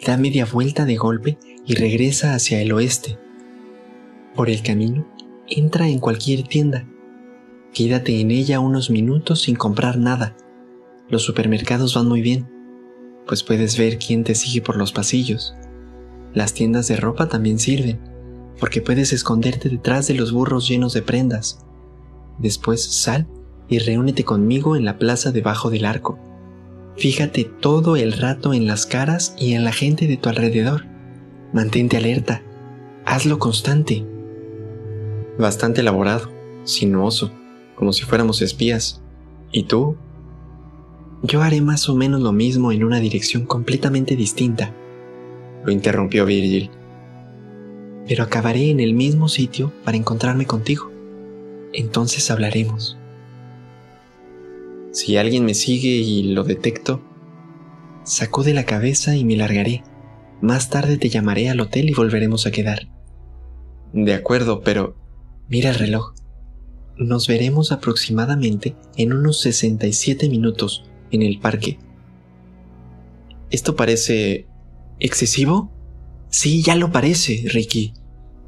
Da 0.07 0.17
media 0.17 0.47
vuelta 0.47 0.87
de 0.87 0.97
golpe 0.97 1.39
y 1.67 1.75
regresa 1.75 2.35
hacia 2.35 2.63
el 2.63 2.73
oeste. 2.73 3.19
Por 4.35 4.49
el 4.49 4.63
camino, 4.63 5.07
entra 5.49 5.89
en 5.89 5.99
cualquier 5.99 6.45
tienda 6.45 6.87
Quédate 7.73 8.21
en 8.21 8.33
ella 8.33 8.59
unos 8.59 8.91
minutos 8.91 9.43
sin 9.43 9.55
comprar 9.55 9.97
nada. 9.97 10.37
Los 11.11 11.23
supermercados 11.23 11.95
van 11.95 12.09
muy 12.09 12.23
bien, 12.23 12.49
pues 13.27 13.43
puedes 13.43 13.77
ver 13.77 13.99
quién 13.99 14.25
te 14.25 14.35
sigue 14.35 14.63
por 14.63 14.77
los 14.77 14.93
pasillos. 14.93 15.55
Las 16.33 16.55
tiendas 16.55 16.89
de 16.89 16.97
ropa 16.97 17.29
también 17.29 17.59
sirven, 17.59 18.01
porque 18.59 18.81
puedes 18.81 19.13
esconderte 19.13 19.69
detrás 19.69 20.07
de 20.07 20.15
los 20.15 20.33
burros 20.33 20.69
llenos 20.69 20.93
de 20.93 21.03
prendas. 21.03 21.65
Después 22.39 22.83
sal 22.83 23.27
y 23.69 23.79
reúnete 23.79 24.25
conmigo 24.25 24.77
en 24.77 24.85
la 24.85 24.99
plaza 24.99 25.33
debajo 25.33 25.71
del 25.71 25.85
arco. 25.85 26.19
Fíjate 26.97 27.45
todo 27.45 27.97
el 27.97 28.13
rato 28.13 28.55
en 28.55 28.67
las 28.67 28.87
caras 28.87 29.35
y 29.39 29.55
en 29.55 29.65
la 29.65 29.73
gente 29.73 30.07
de 30.07 30.17
tu 30.17 30.29
alrededor. 30.29 30.87
Mantente 31.53 31.97
alerta. 31.97 32.43
Hazlo 33.05 33.39
constante. 33.39 34.05
Bastante 35.39 35.81
elaborado, 35.81 36.31
sinuoso 36.65 37.33
como 37.81 37.95
si 37.95 38.03
fuéramos 38.03 38.43
espías. 38.43 39.01
¿Y 39.53 39.63
tú? 39.63 39.97
Yo 41.23 41.43
haré 41.43 41.61
más 41.61 41.89
o 41.91 41.95
menos 41.95 42.23
lo 42.23 42.33
mismo 42.33 42.73
en 42.73 42.83
una 42.83 42.99
dirección 42.99 43.45
completamente 43.45 44.17
distinta. 44.17 44.75
Lo 45.65 45.71
interrumpió 45.71 46.25
Virgil. 46.25 46.71
Pero 48.09 48.25
acabaré 48.25 48.71
en 48.71 48.81
el 48.81 48.95
mismo 48.95 49.29
sitio 49.29 49.71
para 49.85 49.99
encontrarme 49.99 50.47
contigo. 50.47 50.91
Entonces 51.75 52.31
hablaremos. 52.31 52.97
Si 54.93 55.19
alguien 55.19 55.45
me 55.45 55.55
sigue 55.55 55.91
y 55.91 56.23
lo 56.33 56.43
detecto, 56.43 57.03
sacude 58.03 58.55
la 58.55 58.65
cabeza 58.65 59.15
y 59.15 59.25
me 59.25 59.37
largaré. 59.37 59.85
Más 60.41 60.71
tarde 60.71 60.97
te 60.97 61.11
llamaré 61.11 61.51
al 61.51 61.61
hotel 61.61 61.91
y 61.91 61.95
volveremos 61.95 62.47
a 62.47 62.51
quedar. 62.51 62.89
De 63.93 64.15
acuerdo, 64.15 64.63
pero... 64.63 64.97
Mira 65.49 65.71
el 65.71 65.77
reloj. 65.77 66.15
Nos 66.97 67.29
veremos 67.29 67.73
aproximadamente 67.73 68.75
en 68.97 69.13
unos 69.13 69.41
67 69.41 70.29
minutos 70.29 70.90
en 71.11 71.23
el 71.23 71.39
parque. 71.39 71.79
¿Esto 73.51 73.77
parece 73.77 74.47
excesivo? 74.99 75.73
Sí, 76.29 76.63
ya 76.63 76.77
lo 76.77 76.93
parece, 76.93 77.45
Ricky. 77.47 77.93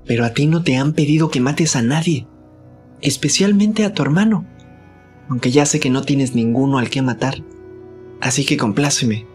Pero 0.07 0.25
a 0.25 0.33
ti 0.33 0.47
no 0.47 0.62
te 0.62 0.76
han 0.76 0.92
pedido 0.92 1.31
que 1.31 1.40
mates 1.40 1.76
a 1.76 1.83
nadie, 1.83 2.26
especialmente 3.00 3.85
a 3.85 3.95
tu 3.95 4.02
hermano, 4.02 4.47
aunque 5.28 5.50
ya 5.50 5.66
sé 5.66 5.81
que 5.81 5.90
no 5.90 6.02
tienes 6.02 6.35
ninguno 6.35 6.78
al 6.78 6.90
que 6.90 7.02
matar. 7.02 7.37
Así 8.21 8.45
que 8.45 8.57
compláceme. 8.57 9.26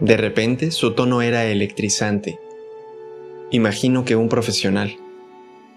De 0.00 0.16
repente 0.16 0.70
su 0.70 0.94
tono 0.94 1.22
era 1.22 1.44
electrizante. 1.46 2.38
Imagino 3.50 4.04
que 4.04 4.16
un 4.16 4.28
profesional 4.28 4.96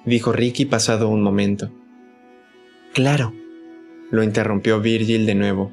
dijo 0.05 0.31
Ricky 0.31 0.65
pasado 0.65 1.09
un 1.09 1.21
momento. 1.21 1.71
Claro, 2.93 3.33
lo 4.09 4.23
interrumpió 4.23 4.79
Virgil 4.79 5.25
de 5.25 5.35
nuevo, 5.35 5.71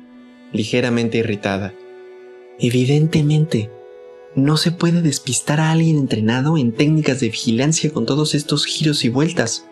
ligeramente 0.55 1.19
irritada. 1.19 1.75
Evidentemente, 2.59 3.71
no 4.35 4.57
se 4.57 4.73
puede 4.73 5.03
despistar 5.03 5.61
a 5.61 5.71
alguien 5.71 5.99
entrenado 5.99 6.57
en 6.57 6.73
técnicas 6.73 7.21
de 7.21 7.29
vigilancia 7.29 7.93
con 7.93 8.07
todos 8.07 8.35
estos 8.35 8.65
giros 8.65 9.05
y 9.05 9.11
vueltas. 9.11 9.67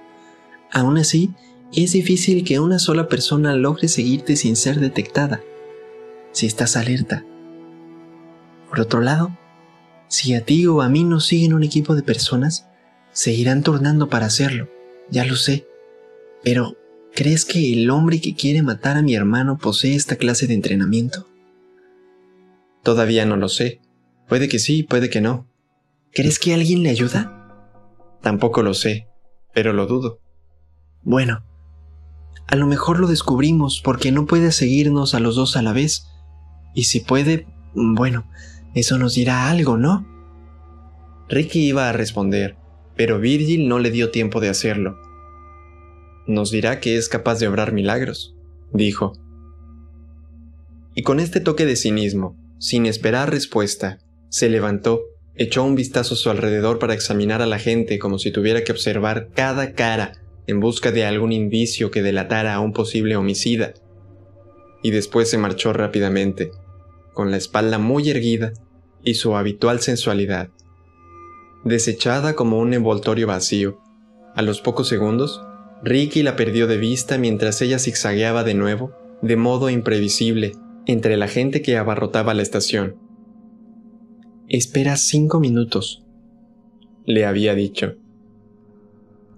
Aún 0.71 0.99
así, 0.99 1.31
es 1.73 1.93
difícil 1.93 2.45
que 2.45 2.61
una 2.61 2.79
sola 2.79 3.09
persona 3.09 3.55
logre 3.55 3.89
seguirte 3.89 4.37
sin 4.37 4.57
ser 4.57 4.79
detectada, 4.79 5.41
si 6.33 6.45
estás 6.45 6.77
alerta. 6.77 7.25
Por 8.69 8.81
otro 8.81 9.01
lado, 9.01 9.35
si 10.09 10.35
a 10.35 10.43
ti 10.43 10.67
o 10.67 10.83
a 10.83 10.91
mí 10.91 11.05
nos 11.05 11.25
siguen 11.25 11.55
un 11.55 11.63
equipo 11.63 11.95
de 11.95 12.03
personas, 12.03 12.67
Seguirán 13.13 13.63
turnando 13.63 14.09
para 14.09 14.25
hacerlo, 14.25 14.71
ya 15.11 15.27
lo 15.27 15.37
sé. 15.37 15.67
Pero, 16.43 16.77
¿crees 17.15 17.45
que 17.45 17.73
el 17.73 17.91
hombre 17.91 18.21
que 18.21 18.35
quiere 18.35 18.63
matar 18.63 18.97
a 18.97 19.03
mi 19.03 19.15
hermano 19.15 19.59
posee 19.59 19.95
esta 19.95 20.17
clase 20.17 20.47
de 20.47 20.55
entrenamiento? 20.55 21.27
Todavía 22.83 23.27
no 23.27 23.37
lo 23.37 23.49
sé. 23.49 23.81
Puede 24.29 24.49
que 24.49 24.59
sí, 24.59 24.83
puede 24.83 25.11
que 25.11 25.21
no. 25.21 25.47
¿Crees 26.13 26.39
que 26.39 26.55
alguien 26.55 26.83
le 26.83 26.91
ayuda? 26.91 27.39
Tampoco 28.23 28.63
lo 28.63 28.75
sé, 28.75 29.09
pero 29.55 29.73
lo 29.73 29.87
dudo. 29.87 30.21
Bueno, 31.03 31.45
a 32.47 32.57
lo 32.57 32.67
mejor 32.67 33.01
lo 33.01 33.07
descubrimos 33.07 33.81
porque 33.83 34.13
no 34.13 34.27
puede 34.27 34.53
seguirnos 34.53 35.15
a 35.15 35.21
los 35.21 35.37
dos 35.37 35.57
a 35.57 35.63
la 35.63 35.73
vez. 35.73 36.07
Y 36.75 36.85
si 36.85 37.01
puede, 37.01 37.47
bueno, 37.75 38.25
eso 38.75 38.99
nos 38.99 39.15
dirá 39.15 39.51
algo, 39.51 39.77
¿no? 39.77 40.07
Ricky 41.29 41.67
iba 41.69 41.89
a 41.89 41.93
responder, 41.93 42.57
pero 42.97 43.19
Virgil 43.19 43.69
no 43.69 43.79
le 43.79 43.91
dio 43.91 44.11
tiempo 44.11 44.41
de 44.41 44.49
hacerlo. 44.49 44.99
Nos 46.27 46.51
dirá 46.51 46.81
que 46.81 46.97
es 46.97 47.09
capaz 47.09 47.39
de 47.39 47.49
obrar 47.49 47.73
milagros, 47.73 48.35
dijo. 48.73 49.13
Y 50.95 51.03
con 51.03 51.21
este 51.21 51.41
toque 51.41 51.67
de 51.67 51.77
cinismo, 51.77 52.37
sin 52.59 52.87
esperar 52.87 53.31
respuesta, 53.31 53.99
se 54.29 54.49
levantó, 54.49 55.03
echó 55.35 55.65
un 55.65 55.75
vistazo 55.75 56.15
a 56.15 56.17
su 56.17 56.31
alrededor 56.31 56.79
para 56.79 56.95
examinar 56.95 57.43
a 57.43 57.47
la 57.47 57.59
gente 57.59 57.99
como 57.99 58.19
si 58.19 58.31
tuviera 58.31 58.63
que 58.65 58.73
observar 58.73 59.29
cada 59.35 59.73
cara 59.73 60.13
en 60.47 60.61
busca 60.61 60.93
de 60.93 61.05
algún 61.05 61.33
indicio 61.33 61.91
que 61.91 62.03
delatara 62.03 62.55
a 62.55 62.61
un 62.61 62.73
posible 62.73 63.17
homicida, 63.17 63.75
y 64.83 64.91
después 64.91 65.31
se 65.31 65.39
marchó 65.39 65.73
rápidamente, 65.73 66.51
con 67.15 67.31
la 67.31 67.37
espalda 67.37 67.79
muy 67.79 68.11
erguida 68.11 68.53
y 69.05 69.15
su 69.15 69.37
habitual 69.37 69.81
sensualidad 69.81 70.51
desechada 71.65 72.35
como 72.35 72.59
un 72.59 72.75
envoltorio 72.75 73.27
vacío. 73.27 73.79
A 74.35 74.43
los 74.43 74.61
pocos 74.61 74.89
segundos, 74.89 75.43
Ricky 75.83 76.23
la 76.23 76.37
perdió 76.37 76.67
de 76.67 76.77
vista 76.77 77.19
mientras 77.19 77.61
ella 77.61 77.79
zigzagueaba 77.79 78.45
de 78.45 78.55
nuevo, 78.55 78.93
de 79.21 79.37
modo 79.37 79.69
imprevisible, 79.69 80.53
entre 80.87 81.17
la 81.17 81.29
gente 81.29 81.61
que 81.63 81.77
abarrotaba 81.77 82.35
la 82.35 82.43
estación. 82.43 82.97
Espera 84.49 84.97
cinco 84.97 85.41
minutos, 85.41 86.05
le 87.05 87.25
había 87.25 87.55
dicho. 87.55 87.97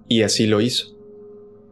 Y 0.09 0.23
así 0.23 0.47
lo 0.47 0.61
hizo. 0.61 0.89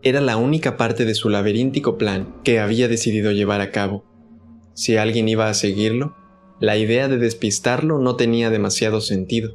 Era 0.03 0.21
la 0.21 0.37
única 0.37 0.77
parte 0.77 1.05
de 1.05 1.15
su 1.15 1.29
laberíntico 1.29 1.99
plan 1.99 2.35
que 2.43 2.59
había 2.59 2.89
decidido 2.89 3.31
llevar 3.31 3.61
a 3.61 3.71
cabo. 3.71 4.05
Si 4.75 4.97
alguien 4.97 5.29
iba 5.29 5.49
a 5.49 5.55
seguirlo, 5.55 6.17
La 6.63 6.77
idea 6.77 7.09
de 7.09 7.19
despistarlo 7.19 7.99
no 7.99 8.15
tenía 8.15 8.49
demasiado 8.49 9.01
sentido. 9.01 9.55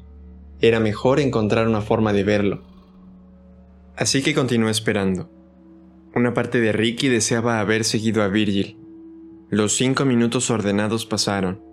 Era 0.60 0.82
mejor 0.82 1.22
encontrar 1.22 1.66
una 1.66 1.80
forma 1.80 2.12
de 2.12 2.26
verlo. 2.26 2.64
Así 3.98 4.22
que 4.22 4.36
continuó 4.36 4.70
esperando. 4.70 5.32
Una 6.14 6.36
parte 6.36 6.60
de 6.60 6.72
Ricky 6.72 7.08
deseaba 7.10 7.60
haber 7.60 7.84
seguido 7.84 8.22
a 8.22 8.28
Virgil. 8.28 8.78
Los 9.50 9.76
cinco 9.76 10.06
minutos 10.06 10.52
ordenados 10.52 11.08
pasaron. 11.08 11.64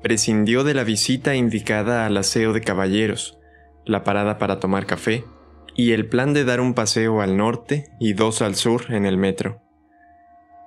Prescindió 0.00 0.62
de 0.62 0.74
la 0.74 0.84
visita 0.84 1.34
indicada 1.34 2.06
al 2.06 2.16
aseo 2.16 2.52
de 2.52 2.60
caballeros, 2.60 3.38
la 3.84 4.04
parada 4.04 4.38
para 4.38 4.60
tomar 4.60 4.86
café 4.86 5.24
y 5.74 5.92
el 5.92 6.08
plan 6.08 6.32
de 6.32 6.44
dar 6.44 6.60
un 6.60 6.74
paseo 6.74 7.20
al 7.20 7.36
norte 7.36 7.86
y 7.98 8.12
dos 8.12 8.40
al 8.40 8.54
sur 8.54 8.92
en 8.92 9.04
el 9.04 9.16
metro. 9.16 9.60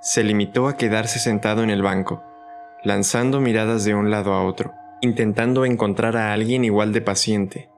Se 0.01 0.25
limitó 0.25 0.67
a 0.67 0.75
quedarse 0.75 1.19
sentado 1.19 1.63
en 1.63 1.69
el 1.69 1.81
banco, 1.81 2.21
lanzando 2.83 3.39
miradas 3.39 3.85
de 3.85 3.93
un 3.93 4.11
lado 4.11 4.33
a 4.33 4.43
otro, 4.43 4.73
intentando 4.99 5.63
encontrar 5.63 6.17
a 6.17 6.33
alguien 6.33 6.65
igual 6.65 6.91
de 6.91 7.01
paciente, 7.01 7.70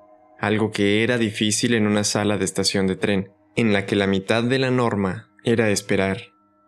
algo 0.44 0.72
que 0.72 1.06
era 1.06 1.18
difícil 1.18 1.74
en 1.74 1.88
una 1.88 2.04
sala 2.04 2.38
de 2.38 2.44
estación 2.44 2.86
de 2.86 2.98
tren, 2.98 3.32
en 3.56 3.72
la 3.72 3.86
que 3.86 3.96
la 3.96 4.08
mitad 4.08 4.44
de 4.44 4.60
la 4.60 4.72
norma 4.72 5.30
era 5.46 5.70
esperar 5.70 6.18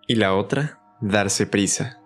y 0.07 0.15
la 0.15 0.33
otra 0.33 0.79
darse 1.01 1.45
prisa. 1.45 1.99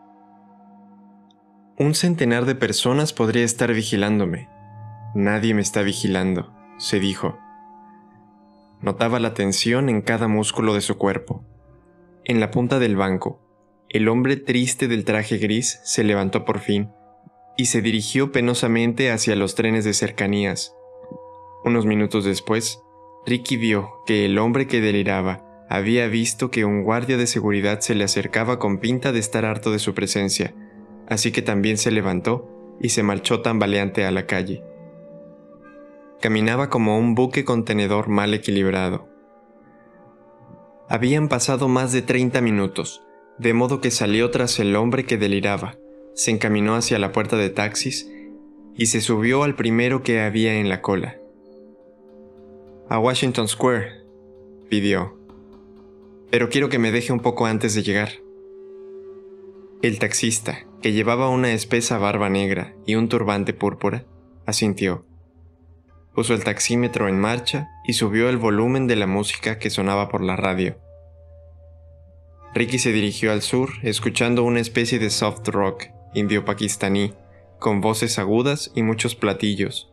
Un 1.77 1.93
centenar 1.93 2.45
de 2.45 2.55
personas 2.55 3.13
podría 3.13 3.43
estar 3.43 3.71
vigilándome. 3.71 4.49
Nadie 5.13 5.53
me 5.53 5.61
está 5.61 5.83
vigilando, 5.83 6.51
se 6.79 6.99
dijo. 6.99 7.37
Notaba 8.81 9.19
la 9.19 9.35
tensión 9.35 9.89
en 9.89 10.01
cada 10.01 10.27
músculo 10.27 10.73
de 10.73 10.81
su 10.81 10.97
cuerpo. 10.97 11.45
En 12.25 12.39
la 12.39 12.49
punta 12.49 12.79
del 12.79 12.95
banco, 12.95 13.45
el 13.89 14.07
hombre 14.07 14.37
triste 14.37 14.87
del 14.87 15.05
traje 15.05 15.37
gris 15.37 15.79
se 15.83 16.03
levantó 16.03 16.45
por 16.45 16.61
fin 16.61 16.89
y 17.57 17.65
se 17.65 17.83
dirigió 17.83 18.31
penosamente 18.31 19.11
hacia 19.11 19.35
los 19.35 19.53
trenes 19.53 19.85
de 19.85 19.93
cercanías. 19.93 20.73
Unos 21.63 21.85
minutos 21.85 22.25
después, 22.25 22.83
Ricky 23.25 23.57
vio 23.57 24.01
que 24.05 24.25
el 24.25 24.37
hombre 24.37 24.67
que 24.67 24.81
deliraba 24.81 25.45
había 25.69 26.07
visto 26.07 26.49
que 26.49 26.65
un 26.65 26.83
guardia 26.83 27.17
de 27.17 27.27
seguridad 27.27 27.81
se 27.81 27.93
le 27.93 28.03
acercaba 28.03 28.57
con 28.57 28.79
pinta 28.79 29.11
de 29.11 29.19
estar 29.19 29.45
harto 29.45 29.71
de 29.71 29.79
su 29.79 29.93
presencia, 29.93 30.55
así 31.07 31.31
que 31.31 31.41
también 31.41 31.77
se 31.77 31.91
levantó 31.91 32.49
y 32.81 32.89
se 32.89 33.03
marchó 33.03 33.41
tambaleante 33.41 34.05
a 34.05 34.11
la 34.11 34.25
calle. 34.25 34.63
Caminaba 36.21 36.69
como 36.69 36.97
un 36.97 37.13
buque 37.13 37.45
contenedor 37.45 38.07
mal 38.07 38.33
equilibrado. 38.33 39.07
Habían 40.89 41.27
pasado 41.27 41.67
más 41.67 41.91
de 41.91 42.01
30 42.01 42.41
minutos, 42.41 43.03
de 43.37 43.53
modo 43.53 43.79
que 43.79 43.91
salió 43.91 44.31
tras 44.31 44.59
el 44.59 44.75
hombre 44.75 45.05
que 45.05 45.17
deliraba, 45.17 45.77
se 46.15 46.31
encaminó 46.31 46.75
hacia 46.75 46.99
la 46.99 47.11
puerta 47.11 47.37
de 47.37 47.49
taxis 47.49 48.11
y 48.75 48.87
se 48.87 49.01
subió 49.01 49.43
al 49.43 49.55
primero 49.55 50.01
que 50.01 50.19
había 50.21 50.55
en 50.55 50.67
la 50.67 50.81
cola. 50.81 51.18
A 52.91 52.97
Washington 52.97 53.47
Square, 53.47 54.01
pidió. 54.67 55.15
Pero 56.31 56.49
quiero 56.49 56.69
que 56.69 56.79
me 56.79 56.91
deje 56.91 57.13
un 57.13 57.19
poco 57.19 57.45
antes 57.45 57.75
de 57.75 57.83
llegar. 57.83 58.09
El 59.83 59.99
taxista, 59.99 60.65
que 60.81 60.91
llevaba 60.91 61.29
una 61.29 61.53
espesa 61.53 61.99
barba 61.99 62.29
negra 62.29 62.73
y 62.87 62.95
un 62.95 63.07
turbante 63.07 63.53
púrpura, 63.53 64.05
asintió. 64.47 65.05
Puso 66.15 66.33
el 66.33 66.43
taxímetro 66.43 67.07
en 67.07 67.19
marcha 67.19 67.69
y 67.85 67.93
subió 67.93 68.27
el 68.27 68.37
volumen 68.37 68.87
de 68.87 68.95
la 68.95 69.05
música 69.05 69.59
que 69.59 69.69
sonaba 69.69 70.09
por 70.09 70.23
la 70.23 70.35
radio. 70.35 70.79
Ricky 72.55 72.79
se 72.79 72.91
dirigió 72.91 73.31
al 73.31 73.43
sur, 73.43 73.69
escuchando 73.83 74.43
una 74.43 74.61
especie 74.61 74.97
de 74.97 75.11
soft 75.11 75.47
rock 75.49 75.85
indio 76.15 76.43
pakistaní, 76.43 77.13
con 77.59 77.81
voces 77.81 78.17
agudas 78.17 78.71
y 78.73 78.81
muchos 78.81 79.13
platillos. 79.13 79.88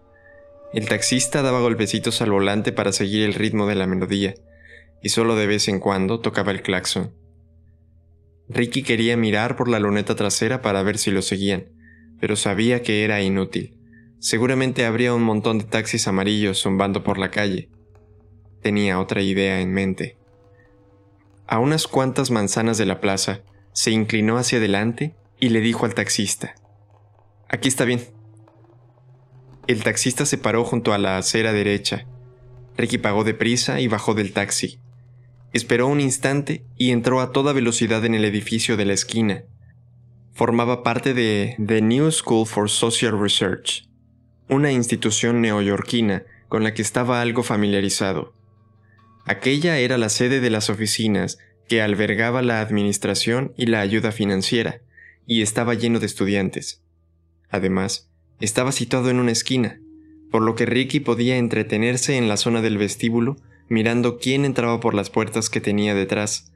El 0.77 0.87
taxista 0.91 1.41
daba 1.41 1.61
golpecitos 1.61 2.21
al 2.21 2.33
volante 2.33 2.71
para 2.71 2.93
seguir 2.93 3.23
el 3.23 3.33
ritmo 3.33 3.67
de 3.67 3.75
la 3.75 3.87
melodía, 3.87 4.35
y 5.03 5.09
solo 5.09 5.35
de 5.35 5.47
vez 5.47 5.69
en 5.69 5.81
cuando 5.81 6.21
tocaba 6.21 6.53
el 6.53 6.61
claxon. 6.61 7.15
Ricky 8.51 8.83
quería 8.83 9.17
mirar 9.17 9.57
por 9.57 9.69
la 9.69 9.79
luneta 9.79 10.17
trasera 10.17 10.61
para 10.61 10.83
ver 10.83 10.99
si 10.99 11.11
lo 11.11 11.23
seguían, 11.23 11.73
pero 12.21 12.37
sabía 12.37 12.83
que 12.83 13.05
era 13.05 13.23
inútil. 13.23 13.79
Seguramente 14.19 14.85
habría 14.85 15.15
un 15.15 15.23
montón 15.23 15.57
de 15.57 15.65
taxis 15.65 16.09
amarillos 16.09 16.61
zumbando 16.61 17.03
por 17.03 17.17
la 17.17 17.31
calle. 17.31 17.71
Tenía 18.61 19.01
otra 19.01 19.23
idea 19.23 19.63
en 19.63 19.73
mente. 19.73 20.19
A 21.47 21.59
unas 21.59 21.87
cuantas 21.87 22.31
manzanas 22.31 22.77
de 22.77 22.85
la 22.85 23.01
plaza, 23.01 23.41
se 23.73 23.93
inclinó 23.93 24.37
hacia 24.37 24.59
adelante 24.59 25.15
y 25.41 25.49
le 25.49 25.63
dijo 25.63 25.87
al 25.87 25.95
taxista, 25.95 26.55
Aquí 27.49 27.69
está 27.69 27.87
bien. 27.87 28.16
El 29.67 29.83
taxista 29.83 30.27
se 30.27 30.39
paró 30.39 30.65
junto 30.65 30.93
a 30.93 30.99
la 30.99 31.19
acera 31.19 31.53
derecha. 31.53 32.07
Ricky 32.77 32.99
pagó 32.99 33.25
deprisa 33.25 33.81
y 33.81 33.89
bajó 33.89 34.15
del 34.15 34.33
taxi. 34.33 34.79
Esperó 35.53 35.89
un 35.89 36.01
instante 36.01 36.65
y 36.77 36.91
entró 36.91 37.21
a 37.21 37.33
toda 37.33 37.53
velocidad 37.53 38.05
en 38.05 38.15
el 38.15 38.25
edificio 38.25 38.77
de 38.77 38.85
la 38.85 38.93
esquina. 38.93 39.45
Formaba 40.35 40.83
parte 40.83 41.15
de 41.15 41.57
The 41.65 41.83
New 41.83 42.13
School 42.13 42.47
for 42.47 42.71
Social 42.71 43.19
Research, 43.21 43.89
una 44.49 44.71
institución 44.71 45.41
neoyorquina 45.41 46.25
con 46.49 46.63
la 46.63 46.75
que 46.75 46.83
estaba 46.83 47.21
algo 47.21 47.43
familiarizado. 47.43 48.35
Aquella 49.25 49.79
era 49.79 49.99
la 49.99 50.11
sede 50.11 50.41
de 50.41 50.51
las 50.51 50.71
oficinas 50.71 51.39
que 51.69 51.83
albergaba 51.83 52.43
la 52.43 52.61
administración 52.61 53.53
y 53.57 53.67
la 53.67 53.81
ayuda 53.81 54.13
financiera, 54.13 54.83
y 55.27 55.43
estaba 55.43 55.75
lleno 55.75 55.99
de 55.99 56.07
estudiantes. 56.07 56.85
Además, 57.49 58.09
estaba 58.41 58.73
situado 58.73 59.11
en 59.11 59.19
una 59.19 59.33
esquina, 59.33 59.81
por 60.31 60.43
lo 60.43 60.55
que 60.55 60.67
Ricky 60.67 61.01
podía 61.01 61.37
entretenerse 61.37 62.17
en 62.17 62.29
la 62.29 62.37
zona 62.37 62.63
del 62.63 62.79
vestíbulo 62.79 63.37
mirando 63.69 64.19
quién 64.19 64.45
entraba 64.45 64.81
por 64.81 64.95
las 64.95 65.11
puertas 65.11 65.51
que 65.51 65.61
tenía 65.61 65.95
detrás, 65.95 66.53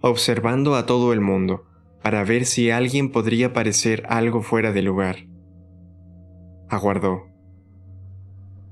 observando 0.00 0.74
a 0.74 0.86
todo 0.86 1.12
el 1.12 1.20
mundo, 1.20 1.64
para 2.02 2.24
ver 2.24 2.44
si 2.46 2.70
alguien 2.70 3.10
podría 3.10 3.52
parecer 3.52 4.04
algo 4.08 4.42
fuera 4.42 4.72
de 4.72 4.82
lugar. 4.82 5.26
Aguardó. 6.68 7.28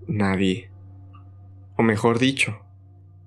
Nadie. 0.06 0.70
O 1.76 1.82
mejor 1.82 2.18
dicho, 2.18 2.58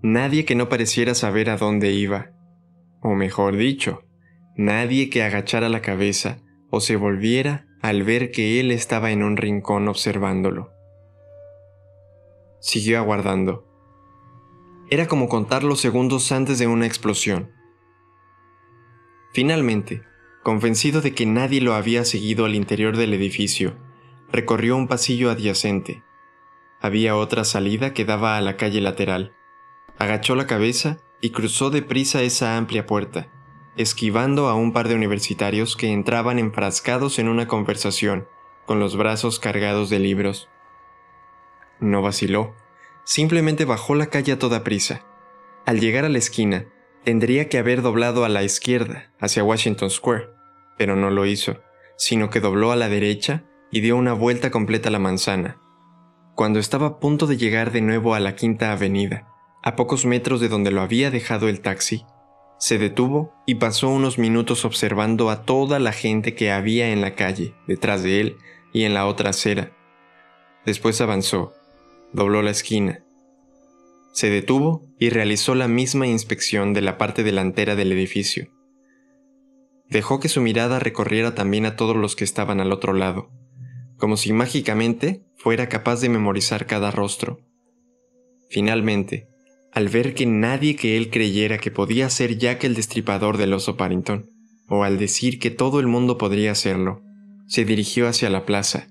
Nadie 0.03 0.45
que 0.45 0.55
no 0.55 0.67
pareciera 0.67 1.13
saber 1.13 1.49
a 1.51 1.57
dónde 1.57 1.91
iba. 1.91 2.31
O 3.01 3.13
mejor 3.13 3.55
dicho, 3.55 4.03
nadie 4.55 5.11
que 5.11 5.21
agachara 5.21 5.69
la 5.69 5.81
cabeza 5.81 6.39
o 6.71 6.81
se 6.81 6.95
volviera 6.95 7.67
al 7.81 8.03
ver 8.03 8.31
que 8.31 8.59
él 8.59 8.71
estaba 8.71 9.11
en 9.11 9.23
un 9.23 9.37
rincón 9.37 9.87
observándolo. 9.87 10.71
Siguió 12.59 12.99
aguardando. 12.99 13.65
Era 14.89 15.07
como 15.07 15.29
contar 15.29 15.63
los 15.63 15.79
segundos 15.79 16.31
antes 16.31 16.59
de 16.59 16.67
una 16.67 16.85
explosión. 16.85 17.51
Finalmente, 19.33 20.03
convencido 20.43 21.01
de 21.01 21.13
que 21.13 21.25
nadie 21.25 21.61
lo 21.61 21.73
había 21.73 22.05
seguido 22.05 22.45
al 22.45 22.55
interior 22.55 22.97
del 22.97 23.13
edificio, 23.13 23.75
recorrió 24.31 24.75
un 24.75 24.87
pasillo 24.87 25.31
adyacente. 25.31 26.03
Había 26.81 27.15
otra 27.15 27.45
salida 27.45 27.93
que 27.93 28.05
daba 28.05 28.37
a 28.37 28.41
la 28.41 28.57
calle 28.57 28.81
lateral 28.81 29.33
Agachó 30.01 30.33
la 30.33 30.47
cabeza 30.47 30.97
y 31.21 31.29
cruzó 31.29 31.69
deprisa 31.69 32.23
esa 32.23 32.57
amplia 32.57 32.87
puerta, 32.87 33.27
esquivando 33.77 34.49
a 34.49 34.55
un 34.55 34.73
par 34.73 34.87
de 34.87 34.95
universitarios 34.95 35.75
que 35.75 35.91
entraban 35.91 36.39
enfrascados 36.39 37.19
en 37.19 37.27
una 37.27 37.47
conversación, 37.47 38.27
con 38.65 38.79
los 38.79 38.95
brazos 38.95 39.39
cargados 39.39 39.89
de 39.89 39.99
libros. 39.99 40.49
No 41.79 42.01
vaciló, 42.01 42.55
simplemente 43.03 43.65
bajó 43.65 43.95
la 43.95 44.07
calle 44.07 44.33
a 44.33 44.39
toda 44.39 44.63
prisa. 44.63 45.05
Al 45.65 45.79
llegar 45.79 46.05
a 46.05 46.09
la 46.09 46.17
esquina, 46.17 46.65
tendría 47.03 47.49
que 47.49 47.57
haber 47.57 47.81
doblado 47.81 48.25
a 48.25 48.29
la 48.29 48.43
izquierda, 48.43 49.11
hacia 49.19 49.43
Washington 49.43 49.89
Square, 49.89 50.29
pero 50.77 50.95
no 50.95 51.09
lo 51.09 51.25
hizo, 51.25 51.61
sino 51.97 52.29
que 52.29 52.39
dobló 52.39 52.71
a 52.71 52.75
la 52.75 52.89
derecha 52.89 53.43
y 53.71 53.81
dio 53.81 53.95
una 53.95 54.13
vuelta 54.13 54.51
completa 54.51 54.89
a 54.89 54.91
la 54.91 54.99
manzana. 54.99 55.57
Cuando 56.35 56.59
estaba 56.59 56.87
a 56.87 56.99
punto 56.99 57.27
de 57.27 57.37
llegar 57.37 57.71
de 57.71 57.81
nuevo 57.81 58.15
a 58.15 58.19
la 58.19 58.35
Quinta 58.35 58.71
Avenida, 58.71 59.27
a 59.63 59.75
pocos 59.75 60.05
metros 60.05 60.41
de 60.41 60.49
donde 60.49 60.71
lo 60.71 60.81
había 60.81 61.11
dejado 61.11 61.47
el 61.47 61.61
taxi, 61.61 62.05
se 62.61 62.77
detuvo 62.77 63.33
y 63.47 63.55
pasó 63.55 63.89
unos 63.89 64.19
minutos 64.19 64.65
observando 64.65 65.31
a 65.31 65.45
toda 65.45 65.79
la 65.79 65.91
gente 65.91 66.35
que 66.35 66.51
había 66.51 66.91
en 66.91 67.01
la 67.01 67.15
calle, 67.15 67.55
detrás 67.65 68.03
de 68.03 68.21
él 68.21 68.37
y 68.71 68.83
en 68.83 68.93
la 68.93 69.07
otra 69.07 69.31
acera. 69.31 69.75
Después 70.63 71.01
avanzó, 71.01 71.53
dobló 72.13 72.43
la 72.43 72.51
esquina. 72.51 73.03
Se 74.13 74.29
detuvo 74.29 74.83
y 74.99 75.09
realizó 75.09 75.55
la 75.55 75.67
misma 75.67 76.05
inspección 76.05 76.73
de 76.73 76.81
la 76.81 76.99
parte 76.99 77.23
delantera 77.23 77.75
del 77.75 77.91
edificio. 77.93 78.51
Dejó 79.89 80.19
que 80.19 80.29
su 80.29 80.39
mirada 80.41 80.77
recorriera 80.77 81.33
también 81.33 81.65
a 81.65 81.75
todos 81.75 81.95
los 81.95 82.15
que 82.15 82.25
estaban 82.25 82.61
al 82.61 82.71
otro 82.71 82.93
lado, 82.93 83.31
como 83.97 84.17
si 84.17 84.33
mágicamente 84.33 85.25
fuera 85.35 85.67
capaz 85.67 85.99
de 85.99 86.09
memorizar 86.09 86.67
cada 86.67 86.91
rostro. 86.91 87.39
Finalmente, 88.51 89.30
al 89.73 89.87
ver 89.87 90.13
que 90.13 90.25
nadie 90.25 90.75
que 90.75 90.97
él 90.97 91.09
creyera 91.09 91.57
que 91.57 91.71
podía 91.71 92.09
ser 92.09 92.37
Jack 92.37 92.65
el 92.65 92.75
destripador 92.75 93.37
del 93.37 93.53
oso 93.53 93.77
Parrington, 93.77 94.29
o 94.67 94.83
al 94.83 94.97
decir 94.97 95.39
que 95.39 95.49
todo 95.49 95.79
el 95.79 95.87
mundo 95.87 96.17
podría 96.17 96.51
hacerlo, 96.51 97.03
se 97.47 97.65
dirigió 97.65 98.07
hacia 98.07 98.29
la 98.29 98.45
plaza. 98.45 98.87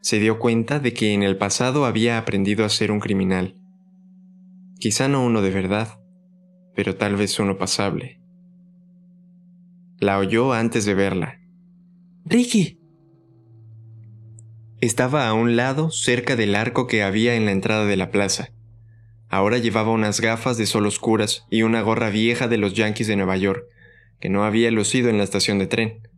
Se 0.00 0.18
dio 0.20 0.38
cuenta 0.38 0.80
de 0.80 0.92
que 0.92 1.12
en 1.12 1.22
el 1.22 1.36
pasado 1.36 1.86
había 1.86 2.18
aprendido 2.18 2.64
a 2.64 2.68
ser 2.68 2.90
un 2.90 3.00
criminal. 3.00 3.54
Quizá 4.78 5.08
no 5.08 5.24
uno 5.24 5.40
de 5.40 5.50
verdad, 5.50 5.98
pero 6.74 6.96
tal 6.96 7.16
vez 7.16 7.38
uno 7.38 7.56
pasable. 7.56 8.20
La 9.98 10.18
oyó 10.18 10.52
antes 10.52 10.84
de 10.84 10.94
verla. 10.94 11.40
Ricky. 12.26 12.78
Estaba 14.80 15.28
a 15.28 15.34
un 15.34 15.56
lado, 15.56 15.90
cerca 15.90 16.36
del 16.36 16.54
arco 16.54 16.86
que 16.86 17.02
había 17.02 17.34
en 17.36 17.46
la 17.46 17.52
entrada 17.52 17.86
de 17.86 17.96
la 17.96 18.10
plaza. 18.10 18.53
Ahora 19.34 19.58
llevaba 19.58 19.90
unas 19.90 20.20
gafas 20.20 20.58
de 20.58 20.64
sol 20.64 20.86
oscuras 20.86 21.44
y 21.50 21.62
una 21.62 21.82
gorra 21.82 22.08
vieja 22.08 22.46
de 22.46 22.56
los 22.56 22.72
Yankees 22.72 23.08
de 23.08 23.16
Nueva 23.16 23.36
York, 23.36 23.64
que 24.20 24.28
no 24.28 24.44
había 24.44 24.70
lucido 24.70 25.10
en 25.10 25.18
la 25.18 25.24
estación 25.24 25.58
de 25.58 25.66
tren. 25.66 26.08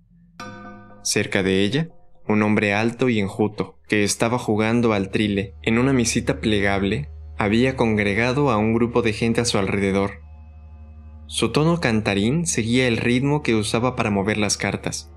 Cerca 1.03 1.43
de 1.43 1.63
ella, 1.63 1.89
un 2.29 2.43
hombre 2.43 2.75
alto 2.75 3.09
y 3.09 3.19
enjuto, 3.19 3.79
que 3.89 4.05
estaba 4.05 4.39
jugando 4.39 4.93
al 4.93 5.09
trile 5.09 5.55
en 5.63 5.79
una 5.79 5.95
misita 5.95 6.41
plegable, 6.41 7.09
había 7.39 7.75
congregado 7.75 8.51
a 8.51 8.59
un 8.59 8.75
grupo 8.75 9.01
de 9.01 9.15
gente 9.15 9.41
a 9.41 9.47
su 9.47 9.57
alrededor. 9.57 10.21
Su 11.27 11.53
tono 11.53 11.81
cantarín 11.81 12.47
seguía 12.47 12.87
el 12.87 12.99
ritmo 12.99 13.43
que 13.43 13.55
usaba 13.55 13.97
para 13.97 14.11
mover 14.11 14.37
las 14.37 14.59
cartas. 14.59 15.11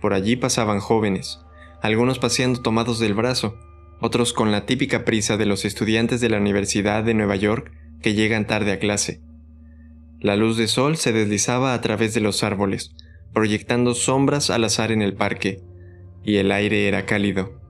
Por 0.00 0.14
allí 0.14 0.36
pasaban 0.36 0.80
jóvenes, 0.80 1.40
algunos 1.82 2.18
paseando 2.18 2.62
tomados 2.62 2.98
del 2.98 3.12
brazo, 3.12 3.58
otros 4.00 4.32
con 4.32 4.52
la 4.52 4.66
típica 4.66 5.04
prisa 5.04 5.36
de 5.36 5.46
los 5.46 5.64
estudiantes 5.64 6.20
de 6.20 6.28
la 6.28 6.38
Universidad 6.38 7.02
de 7.02 7.14
Nueva 7.14 7.36
York 7.36 7.72
que 8.00 8.14
llegan 8.14 8.46
tarde 8.46 8.72
a 8.72 8.78
clase. 8.78 9.20
La 10.20 10.36
luz 10.36 10.56
de 10.56 10.68
sol 10.68 10.96
se 10.96 11.12
deslizaba 11.12 11.74
a 11.74 11.80
través 11.80 12.14
de 12.14 12.20
los 12.20 12.42
árboles, 12.42 12.94
proyectando 13.32 13.94
sombras 13.94 14.50
al 14.50 14.64
azar 14.64 14.92
en 14.92 15.02
el 15.02 15.14
parque, 15.14 15.62
y 16.24 16.36
el 16.36 16.52
aire 16.52 16.88
era 16.88 17.06
cálido. 17.06 17.60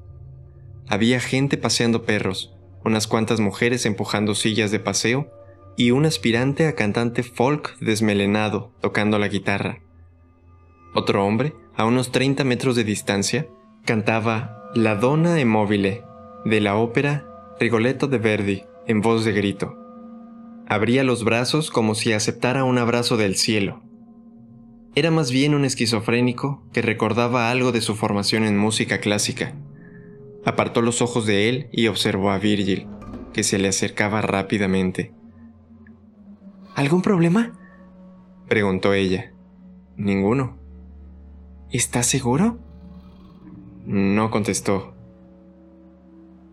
Había 0.87 1.21
gente 1.21 1.57
paseando 1.57 2.05
perros, 2.05 2.55
unas 2.85 3.07
cuantas 3.07 3.41
mujeres 3.41 3.85
empujando 3.87 4.35
sillas 4.35 4.71
de 4.71 4.81
paseo 4.81 5.31
y 5.77 5.91
un 5.91 6.07
aspirante 6.07 6.67
a 6.67 6.75
cantante 6.75 7.23
folk 7.23 7.79
desmelenado 7.81 8.73
tocando 8.81 9.19
la 9.19 9.29
guitarra. 9.29 9.81
Otro 10.95 11.25
hombre, 11.25 11.55
a 11.77 11.85
unos 11.85 12.11
30 12.11 12.45
metros 12.45 12.75
de 12.77 12.85
distancia, 12.85 13.47
cantaba 13.85 14.71
La 14.75 14.97
Donna 14.97 15.39
Immobile 15.39 16.08
de 16.45 16.61
la 16.61 16.77
ópera 16.77 17.27
Rigoletto 17.59 18.07
de 18.07 18.19
Verdi 18.19 18.65
en 18.87 19.01
voz 19.01 19.25
de 19.25 19.33
grito. 19.33 19.77
Abría 20.67 21.03
los 21.03 21.25
brazos 21.25 21.71
como 21.71 21.95
si 21.95 22.13
aceptara 22.13 22.65
un 22.65 22.79
abrazo 22.79 23.17
del 23.17 23.37
cielo. 23.37 23.83
Era 24.95 25.11
más 25.11 25.31
bien 25.31 25.55
un 25.55 25.65
esquizofrénico 25.65 26.63
que 26.73 26.83
recordaba 26.83 27.51
algo 27.51 27.73
de 27.73 27.81
su 27.81 27.95
formación 27.95 28.45
en 28.45 28.57
música 28.59 28.99
clásica. 28.99 29.55
Apartó 30.45 30.83
los 30.83 31.03
ojos 31.03 31.27
de 31.27 31.49
él 31.49 31.69
y 31.73 31.89
observó 31.89 32.31
a 32.31 32.39
Virgil, 32.39 32.87
que 33.33 33.43
se 33.43 33.59
le 33.59 33.69
acercaba 33.69 34.21
rápidamente. 34.21 35.13
¿Algún 36.75 37.03
problema? 37.03 37.53
preguntó 38.49 38.93
ella. 38.93 39.33
Ninguno. 39.97 40.59
¿Estás 41.71 42.07
seguro? 42.07 42.59
No 43.85 44.31
contestó. 44.31 44.98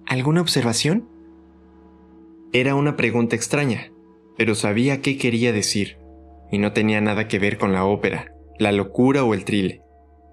¿Alguna 0.07 0.41
observación? 0.41 1.09
Era 2.53 2.75
una 2.75 2.95
pregunta 2.95 3.35
extraña, 3.35 3.91
pero 4.37 4.53
sabía 4.53 5.01
qué 5.01 5.17
quería 5.17 5.51
decir, 5.51 5.97
y 6.51 6.59
no 6.59 6.73
tenía 6.73 7.01
nada 7.01 7.27
que 7.27 7.39
ver 7.39 7.57
con 7.57 7.73
la 7.73 7.85
ópera, 7.85 8.33
la 8.59 8.71
locura 8.71 9.23
o 9.23 9.33
el 9.33 9.45
trile. 9.45 9.81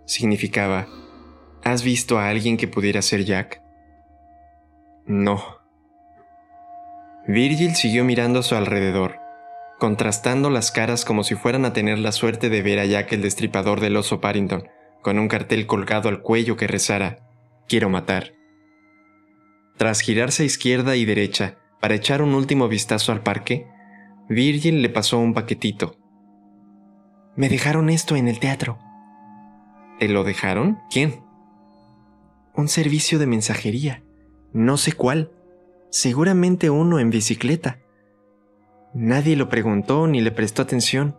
Significaba, 0.05 0.89
¿has 1.65 1.83
visto 1.83 2.19
a 2.19 2.29
alguien 2.29 2.59
que 2.59 2.69
pudiera 2.69 3.01
ser 3.01 3.25
Jack? 3.25 3.63
No. 5.07 5.43
Virgil 7.27 7.75
siguió 7.75 8.05
mirando 8.05 8.41
a 8.41 8.43
su 8.43 8.55
alrededor, 8.55 9.17
contrastando 9.79 10.51
las 10.51 10.71
caras 10.71 11.05
como 11.05 11.25
si 11.25 11.35
fueran 11.35 11.65
a 11.65 11.73
tener 11.73 11.99
la 11.99 12.13
suerte 12.13 12.51
de 12.51 12.63
ver 12.63 12.79
a 12.79 12.85
Jack 12.85 13.13
el 13.13 13.23
destripador 13.23 13.81
del 13.81 13.97
oso 13.97 14.21
Parrington, 14.21 14.69
con 15.01 15.19
un 15.19 15.29
cartel 15.29 15.67
colgado 15.67 16.09
al 16.09 16.21
cuello 16.21 16.57
que 16.57 16.67
rezara, 16.67 17.21
Quiero 17.69 17.89
matar. 17.89 18.35
Tras 19.77 20.01
girarse 20.01 20.43
a 20.43 20.47
izquierda 20.47 20.97
y 20.97 21.05
derecha 21.05 21.59
para 21.81 21.95
echar 21.95 22.23
un 22.23 22.35
último 22.35 22.69
vistazo 22.69 23.13
al 23.13 23.23
parque, 23.23 23.67
Virgil 24.29 24.83
le 24.83 24.89
pasó 24.89 25.19
un 25.19 25.35
paquetito. 25.35 25.97
Me 27.35 27.49
dejaron 27.49 27.91
esto 27.91 28.15
en 28.15 28.29
el 28.29 28.39
teatro. 28.39 28.79
¿Te 29.99 30.09
lo 30.09 30.25
dejaron? 30.25 30.79
¿Quién? 30.91 31.25
Un 32.55 32.69
servicio 32.69 33.19
de 33.19 33.27
mensajería. 33.27 34.03
No 34.53 34.77
sé 34.77 34.93
cuál. 34.93 35.33
Seguramente 35.91 36.71
uno 36.71 36.99
en 36.99 37.11
bicicleta. 37.11 37.79
Nadie 38.95 39.37
lo 39.37 39.49
preguntó 39.49 40.07
ni 40.07 40.21
le 40.21 40.31
prestó 40.31 40.63
atención. 40.63 41.17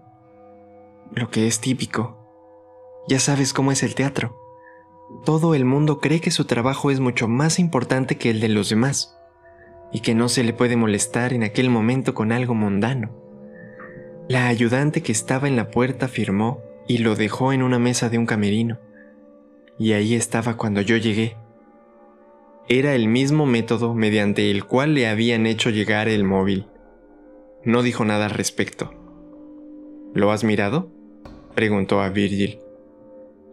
Lo 1.13 1.29
que 1.29 1.47
es 1.47 1.59
típico. 1.59 2.19
Ya 3.07 3.19
sabes 3.19 3.53
cómo 3.53 3.71
es 3.71 3.83
el 3.83 3.95
teatro 3.95 4.42
todo 5.23 5.55
el 5.55 5.65
mundo 5.65 5.99
cree 5.99 6.19
que 6.19 6.31
su 6.31 6.45
trabajo 6.45 6.91
es 6.91 6.99
mucho 6.99 7.27
más 7.27 7.59
importante 7.59 8.17
que 8.17 8.29
el 8.29 8.39
de 8.39 8.49
los 8.49 8.69
demás 8.69 9.17
y 9.93 10.01
que 10.01 10.15
no 10.15 10.27
se 10.27 10.43
le 10.43 10.53
puede 10.53 10.75
molestar 10.75 11.33
en 11.33 11.43
aquel 11.43 11.69
momento 11.69 12.13
con 12.13 12.31
algo 12.31 12.55
mundano. 12.55 13.11
La 14.27 14.47
ayudante 14.47 15.03
que 15.03 15.11
estaba 15.11 15.47
en 15.47 15.55
la 15.55 15.69
puerta 15.69 16.07
firmó 16.07 16.61
y 16.87 16.97
lo 16.99 17.15
dejó 17.15 17.53
en 17.53 17.61
una 17.61 17.79
mesa 17.79 18.09
de 18.09 18.17
un 18.17 18.25
camerino. 18.25 18.79
Y 19.77 19.93
ahí 19.93 20.15
estaba 20.15 20.57
cuando 20.57 20.81
yo 20.81 20.97
llegué. 20.97 21.37
Era 22.67 22.95
el 22.95 23.07
mismo 23.07 23.45
método 23.45 23.93
mediante 23.93 24.49
el 24.49 24.65
cual 24.65 24.93
le 24.93 25.07
habían 25.07 25.45
hecho 25.45 25.69
llegar 25.69 26.07
el 26.07 26.23
móvil. 26.23 26.67
No 27.63 27.83
dijo 27.83 28.05
nada 28.05 28.25
al 28.25 28.31
respecto. 28.31 28.93
¿Lo 30.13 30.31
has 30.31 30.43
mirado? 30.43 30.91
preguntó 31.53 32.01
a 32.01 32.09
Virgil. 32.09 32.62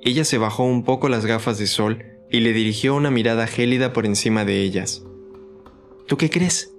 Ella 0.02 0.24
se 0.24 0.38
bajó 0.38 0.64
un 0.64 0.82
poco 0.84 1.08
las 1.10 1.26
gafas 1.26 1.58
de 1.58 1.66
sol 1.66 2.04
y 2.30 2.40
le 2.40 2.52
dirigió 2.52 2.94
una 2.94 3.10
mirada 3.10 3.46
gélida 3.46 3.92
por 3.92 4.06
encima 4.06 4.44
de 4.46 4.62
ellas. 4.62 5.04
¿Tú 6.06 6.16
qué 6.16 6.30
crees? 6.30 6.72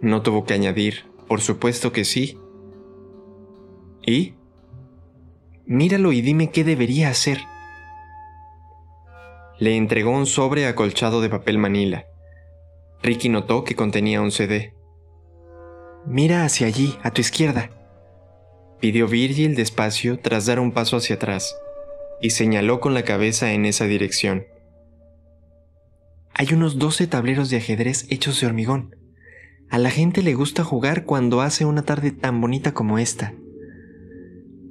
No 0.00 0.22
tuvo 0.22 0.44
que 0.44 0.54
añadir, 0.54 1.06
por 1.26 1.40
supuesto 1.40 1.92
que 1.92 2.04
sí. 2.04 2.38
¿Y? 4.06 4.34
Míralo 5.66 6.12
y 6.12 6.20
dime 6.20 6.50
qué 6.50 6.62
debería 6.62 7.08
hacer. 7.08 7.38
Le 9.58 9.76
entregó 9.76 10.10
un 10.10 10.26
sobre 10.26 10.66
acolchado 10.66 11.20
de 11.20 11.30
papel 11.30 11.58
manila. 11.58 12.04
Ricky 13.02 13.28
notó 13.28 13.64
que 13.64 13.74
contenía 13.74 14.20
un 14.20 14.30
CD. 14.30 14.72
Mira 16.06 16.44
hacia 16.44 16.66
allí, 16.68 16.96
a 17.02 17.10
tu 17.10 17.22
izquierda, 17.22 17.70
pidió 18.78 19.08
Virgil 19.08 19.56
despacio 19.56 20.18
tras 20.18 20.46
dar 20.46 20.60
un 20.60 20.70
paso 20.70 20.98
hacia 20.98 21.16
atrás 21.16 21.56
y 22.20 22.30
señaló 22.30 22.80
con 22.80 22.94
la 22.94 23.02
cabeza 23.02 23.52
en 23.52 23.64
esa 23.64 23.84
dirección. 23.84 24.46
Hay 26.34 26.52
unos 26.52 26.78
doce 26.78 27.06
tableros 27.06 27.50
de 27.50 27.58
ajedrez 27.58 28.06
hechos 28.10 28.40
de 28.40 28.46
hormigón. 28.46 28.96
A 29.70 29.78
la 29.78 29.90
gente 29.90 30.22
le 30.22 30.34
gusta 30.34 30.64
jugar 30.64 31.04
cuando 31.04 31.40
hace 31.40 31.64
una 31.64 31.82
tarde 31.82 32.10
tan 32.10 32.40
bonita 32.40 32.74
como 32.74 32.98
esta. 32.98 33.34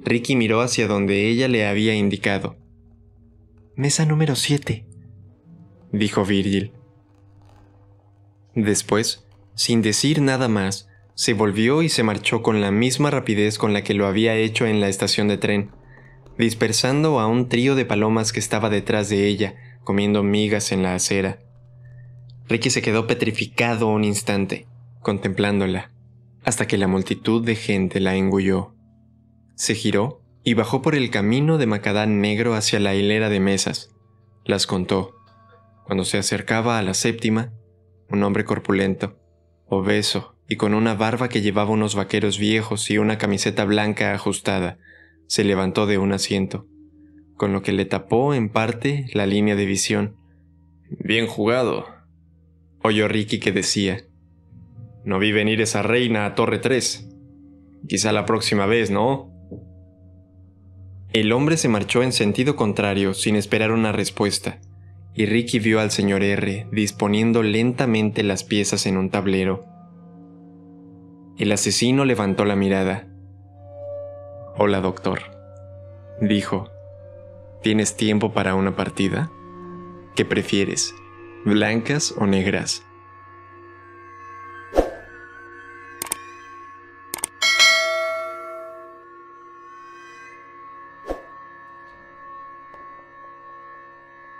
Ricky 0.04 0.36
miró 0.36 0.60
hacia 0.60 0.86
donde 0.86 1.28
ella 1.28 1.48
le 1.48 1.66
había 1.66 1.94
indicado. 1.94 2.56
Mesa 3.76 4.04
número 4.04 4.36
7, 4.36 4.86
dijo 5.92 6.24
Virgil. 6.24 6.72
Después, 8.54 9.26
sin 9.54 9.82
decir 9.82 10.20
nada 10.20 10.48
más, 10.48 10.88
se 11.14 11.32
volvió 11.32 11.82
y 11.82 11.88
se 11.88 12.02
marchó 12.02 12.42
con 12.42 12.60
la 12.60 12.70
misma 12.70 13.10
rapidez 13.10 13.58
con 13.58 13.72
la 13.72 13.82
que 13.82 13.94
lo 13.94 14.06
había 14.06 14.36
hecho 14.36 14.66
en 14.66 14.80
la 14.80 14.88
estación 14.88 15.28
de 15.28 15.38
tren 15.38 15.70
dispersando 16.38 17.20
a 17.20 17.26
un 17.26 17.48
trío 17.48 17.74
de 17.74 17.84
palomas 17.84 18.32
que 18.32 18.40
estaba 18.40 18.70
detrás 18.70 19.08
de 19.08 19.26
ella, 19.26 19.54
comiendo 19.84 20.22
migas 20.22 20.72
en 20.72 20.82
la 20.82 20.94
acera. 20.94 21.38
Ricky 22.48 22.70
se 22.70 22.82
quedó 22.82 23.06
petrificado 23.06 23.88
un 23.88 24.04
instante, 24.04 24.66
contemplándola, 25.00 25.92
hasta 26.44 26.66
que 26.66 26.78
la 26.78 26.88
multitud 26.88 27.44
de 27.44 27.54
gente 27.54 28.00
la 28.00 28.16
engulló. 28.16 28.74
Se 29.54 29.74
giró 29.74 30.22
y 30.42 30.54
bajó 30.54 30.82
por 30.82 30.94
el 30.94 31.10
camino 31.10 31.56
de 31.56 31.66
macadán 31.66 32.20
negro 32.20 32.54
hacia 32.54 32.80
la 32.80 32.94
hilera 32.94 33.30
de 33.30 33.40
mesas. 33.40 33.90
Las 34.44 34.66
contó. 34.66 35.14
Cuando 35.84 36.04
se 36.04 36.18
acercaba 36.18 36.78
a 36.78 36.82
la 36.82 36.94
séptima, 36.94 37.52
un 38.10 38.22
hombre 38.22 38.44
corpulento, 38.44 39.18
obeso 39.66 40.36
y 40.48 40.56
con 40.56 40.74
una 40.74 40.94
barba 40.94 41.28
que 41.28 41.40
llevaba 41.40 41.70
unos 41.70 41.94
vaqueros 41.94 42.38
viejos 42.38 42.90
y 42.90 42.98
una 42.98 43.16
camiseta 43.16 43.64
blanca 43.64 44.12
ajustada, 44.12 44.78
se 45.26 45.44
levantó 45.44 45.86
de 45.86 45.98
un 45.98 46.12
asiento, 46.12 46.66
con 47.36 47.52
lo 47.52 47.62
que 47.62 47.72
le 47.72 47.84
tapó 47.84 48.34
en 48.34 48.48
parte 48.48 49.06
la 49.12 49.26
línea 49.26 49.56
de 49.56 49.66
visión. 49.66 50.16
Bien 50.90 51.26
jugado, 51.26 51.86
oyó 52.82 53.08
Ricky 53.08 53.40
que 53.40 53.52
decía. 53.52 54.04
No 55.04 55.18
vi 55.18 55.32
venir 55.32 55.60
esa 55.60 55.82
reina 55.82 56.26
a 56.26 56.34
Torre 56.34 56.58
3. 56.58 57.08
Quizá 57.88 58.12
la 58.12 58.24
próxima 58.24 58.66
vez, 58.66 58.90
¿no? 58.90 59.30
El 61.12 61.32
hombre 61.32 61.56
se 61.56 61.68
marchó 61.68 62.02
en 62.02 62.12
sentido 62.12 62.56
contrario 62.56 63.14
sin 63.14 63.36
esperar 63.36 63.70
una 63.70 63.92
respuesta, 63.92 64.60
y 65.14 65.26
Ricky 65.26 65.60
vio 65.60 65.80
al 65.80 65.90
señor 65.90 66.22
R 66.22 66.66
disponiendo 66.72 67.42
lentamente 67.42 68.22
las 68.22 68.42
piezas 68.42 68.86
en 68.86 68.96
un 68.96 69.10
tablero. 69.10 69.64
El 71.38 71.52
asesino 71.52 72.04
levantó 72.04 72.44
la 72.44 72.56
mirada 72.56 73.13
Hola 74.56 74.80
doctor, 74.80 75.18
dijo. 76.20 76.70
¿Tienes 77.60 77.96
tiempo 77.96 78.32
para 78.32 78.54
una 78.54 78.76
partida? 78.76 79.28
¿Qué 80.14 80.24
prefieres? 80.24 80.94
¿Blancas 81.44 82.14
o 82.16 82.26
negras? 82.28 82.84